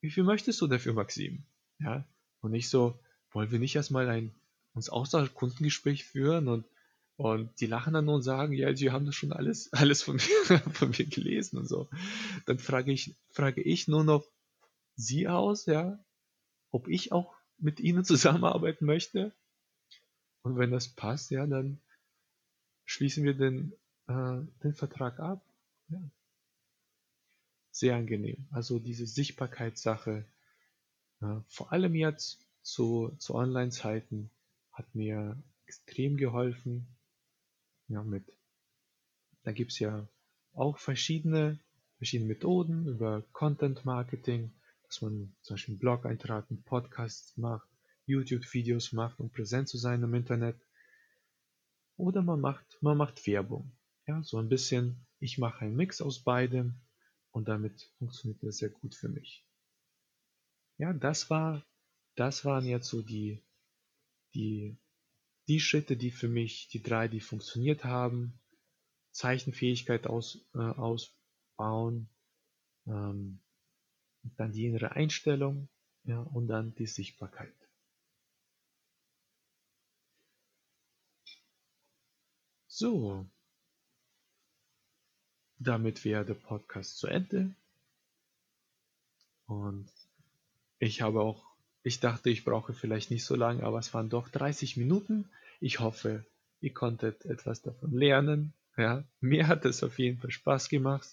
wie 0.00 0.10
viel 0.10 0.24
möchtest 0.24 0.60
du 0.60 0.66
dafür, 0.66 0.94
Maxim? 0.94 1.44
Ja, 1.80 2.04
und 2.40 2.52
nicht 2.52 2.68
so, 2.68 2.98
wollen 3.32 3.50
wir 3.50 3.58
nicht 3.58 3.76
erstmal 3.76 4.08
ein 4.08 4.34
uns 4.74 4.88
Austausch-Kundengespräch 4.88 6.04
führen 6.04 6.48
und, 6.48 6.64
und 7.16 7.60
die 7.60 7.66
lachen 7.66 7.92
dann 7.92 8.04
nur 8.04 8.16
und 8.16 8.22
sagen, 8.22 8.52
ja, 8.52 8.74
sie 8.74 8.90
haben 8.90 9.06
das 9.06 9.14
schon 9.14 9.32
alles, 9.32 9.72
alles 9.72 10.02
von 10.02 10.16
mir, 10.16 10.58
von 10.72 10.90
mir 10.90 11.06
gelesen 11.06 11.58
und 11.58 11.66
so. 11.66 11.88
Dann 12.46 12.58
frage 12.58 12.92
ich, 12.92 13.16
frage 13.30 13.62
ich 13.62 13.88
nur 13.88 14.04
noch 14.04 14.24
sie 14.96 15.28
aus, 15.28 15.66
ja, 15.66 15.98
ob 16.70 16.88
ich 16.88 17.12
auch 17.12 17.34
mit 17.58 17.80
ihnen 17.80 18.04
zusammenarbeiten 18.04 18.86
möchte. 18.86 19.32
Und 20.42 20.56
wenn 20.56 20.70
das 20.70 20.88
passt, 20.88 21.30
ja, 21.30 21.46
dann 21.46 21.80
schließen 22.86 23.24
wir 23.24 23.34
den, 23.34 23.72
äh, 24.06 24.40
den 24.62 24.74
Vertrag 24.74 25.20
ab. 25.20 25.44
Ja. 25.88 26.00
Sehr 27.72 27.96
angenehm. 27.96 28.48
Also 28.50 28.78
diese 28.78 29.06
Sichtbarkeitssache, 29.06 30.24
äh, 31.20 31.40
vor 31.48 31.72
allem 31.72 31.94
jetzt 31.94 32.46
zu, 32.62 33.14
zu 33.18 33.34
Online-Zeiten 33.34 34.30
hat 34.72 34.94
mir 34.94 35.42
extrem 35.66 36.16
geholfen. 36.16 36.86
Ja, 37.88 38.02
mit, 38.02 38.24
da 39.42 39.52
gibt 39.52 39.72
es 39.72 39.78
ja 39.78 40.08
auch 40.52 40.78
verschiedene, 40.78 41.58
verschiedene 41.98 42.28
Methoden 42.28 42.86
über 42.86 43.22
Content 43.32 43.84
Marketing, 43.84 44.52
dass 44.84 45.02
man 45.02 45.34
zum 45.42 45.54
Beispiel 45.54 45.74
einen 45.74 45.80
Blog-Eintrag, 45.80 46.50
einen 46.50 46.62
Podcast 46.62 47.36
macht, 47.38 47.68
YouTube-Videos 48.06 48.92
macht, 48.92 49.20
um 49.20 49.30
präsent 49.30 49.68
zu 49.68 49.78
sein 49.78 50.02
im 50.02 50.14
Internet. 50.14 50.56
Oder 51.96 52.22
man 52.22 52.40
macht, 52.40 52.78
man 52.80 52.96
macht 52.96 53.26
Werbung. 53.26 53.72
Ja, 54.06 54.22
so 54.22 54.38
ein 54.38 54.48
bisschen, 54.48 55.06
ich 55.18 55.38
mache 55.38 55.60
einen 55.60 55.76
Mix 55.76 56.00
aus 56.00 56.20
beidem 56.24 56.80
und 57.30 57.48
damit 57.48 57.92
funktioniert 57.98 58.42
das 58.42 58.56
sehr 58.56 58.70
gut 58.70 58.94
für 58.94 59.08
mich 59.08 59.44
ja, 60.80 60.94
das 60.94 61.28
war, 61.28 61.62
das 62.16 62.46
waren 62.46 62.64
jetzt 62.64 62.88
so 62.88 63.02
die, 63.02 63.44
die, 64.34 64.78
die 65.46 65.60
Schritte, 65.60 65.94
die 65.94 66.10
für 66.10 66.28
mich, 66.28 66.68
die 66.68 66.82
drei, 66.82 67.06
die 67.06 67.20
funktioniert 67.20 67.84
haben. 67.84 68.40
Zeichenfähigkeit 69.10 70.06
aus, 70.06 70.38
äh, 70.54 70.58
ausbauen, 70.58 72.08
ähm, 72.86 73.42
dann 74.36 74.52
die 74.52 74.64
innere 74.64 74.92
Einstellung, 74.92 75.68
ja, 76.04 76.20
und 76.20 76.46
dann 76.46 76.74
die 76.76 76.86
Sichtbarkeit. 76.86 77.54
So, 82.68 83.28
damit 85.58 86.06
wäre 86.06 86.24
der 86.24 86.34
Podcast 86.34 86.96
zu 86.96 87.06
Ende. 87.06 87.54
Und 89.44 89.99
ich 90.80 91.02
habe 91.02 91.20
auch, 91.20 91.44
ich 91.82 92.00
dachte, 92.00 92.30
ich 92.30 92.44
brauche 92.44 92.72
vielleicht 92.72 93.10
nicht 93.10 93.24
so 93.24 93.36
lange, 93.36 93.62
aber 93.62 93.78
es 93.78 93.94
waren 93.94 94.08
doch 94.08 94.28
30 94.28 94.78
Minuten. 94.78 95.30
Ich 95.60 95.78
hoffe, 95.78 96.24
ihr 96.60 96.72
konntet 96.72 97.26
etwas 97.26 97.62
davon 97.62 97.92
lernen. 97.92 98.54
Ja, 98.76 99.04
mir 99.20 99.46
hat 99.46 99.66
es 99.66 99.84
auf 99.84 99.98
jeden 99.98 100.18
Fall 100.18 100.30
Spaß 100.30 100.70
gemacht. 100.70 101.08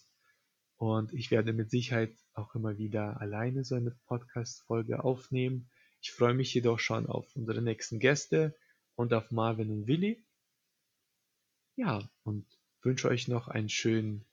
Und 0.78 1.14
ich 1.14 1.32
werde 1.32 1.52
mit 1.54 1.70
Sicherheit 1.70 2.16
auch 2.34 2.56
immer 2.56 2.78
wieder 2.78 3.20
alleine 3.20 3.66
so 3.66 3.76
eine 3.76 3.92
Podcast-Folge 4.08 5.04
aufnehmen. 5.04 5.70
Ich 6.02 6.12
freue 6.12 6.34
mich 6.34 6.54
jedoch 6.54 6.80
schon 6.80 7.08
auf 7.08 7.36
unsere 7.36 7.62
nächsten 7.62 8.00
Gäste 8.00 8.56
und 8.96 9.14
auf 9.14 9.32
Marvin 9.32 9.70
und 9.72 9.88
Willi. 9.88 10.24
ja, 11.76 12.10
und 12.24 12.46
wünsche 12.84 13.10
euch 13.10 13.28
noch 13.28 13.50
einen 13.50 13.70
schönen, 13.70 14.26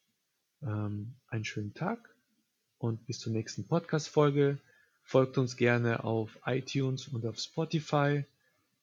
ähm, 0.63 1.17
einen 1.27 1.45
schönen 1.45 1.75
Tag 1.75 2.15
und 2.79 3.05
bis 3.07 3.19
zur 3.19 3.33
nächsten 3.33 3.67
Podcast-Folge. 3.67 4.61
Folgt 5.05 5.39
uns 5.39 5.57
gerne 5.57 6.03
auf 6.03 6.39
iTunes 6.47 7.09
und 7.09 7.25
auf 7.27 7.39
Spotify. 7.39 8.25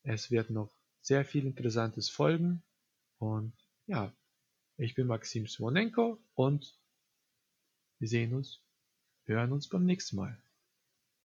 Es 0.04 0.32
wird 0.32 0.50
noch 0.50 0.70
sehr 1.02 1.26
viel 1.26 1.46
Interessantes 1.46 2.10
folgen. 2.10 2.62
Und 3.20 3.54
ja, 3.88 4.14
ich 4.78 4.94
bin 4.96 5.08
Maxim 5.08 5.48
Smonenko 5.48 6.18
und 6.36 6.78
wir 8.00 8.08
sehen 8.08 8.34
uns, 8.34 8.60
hören 9.26 9.52
uns 9.52 9.68
beim 9.68 9.86
nächsten 9.86 10.16
Mal. 10.16 10.42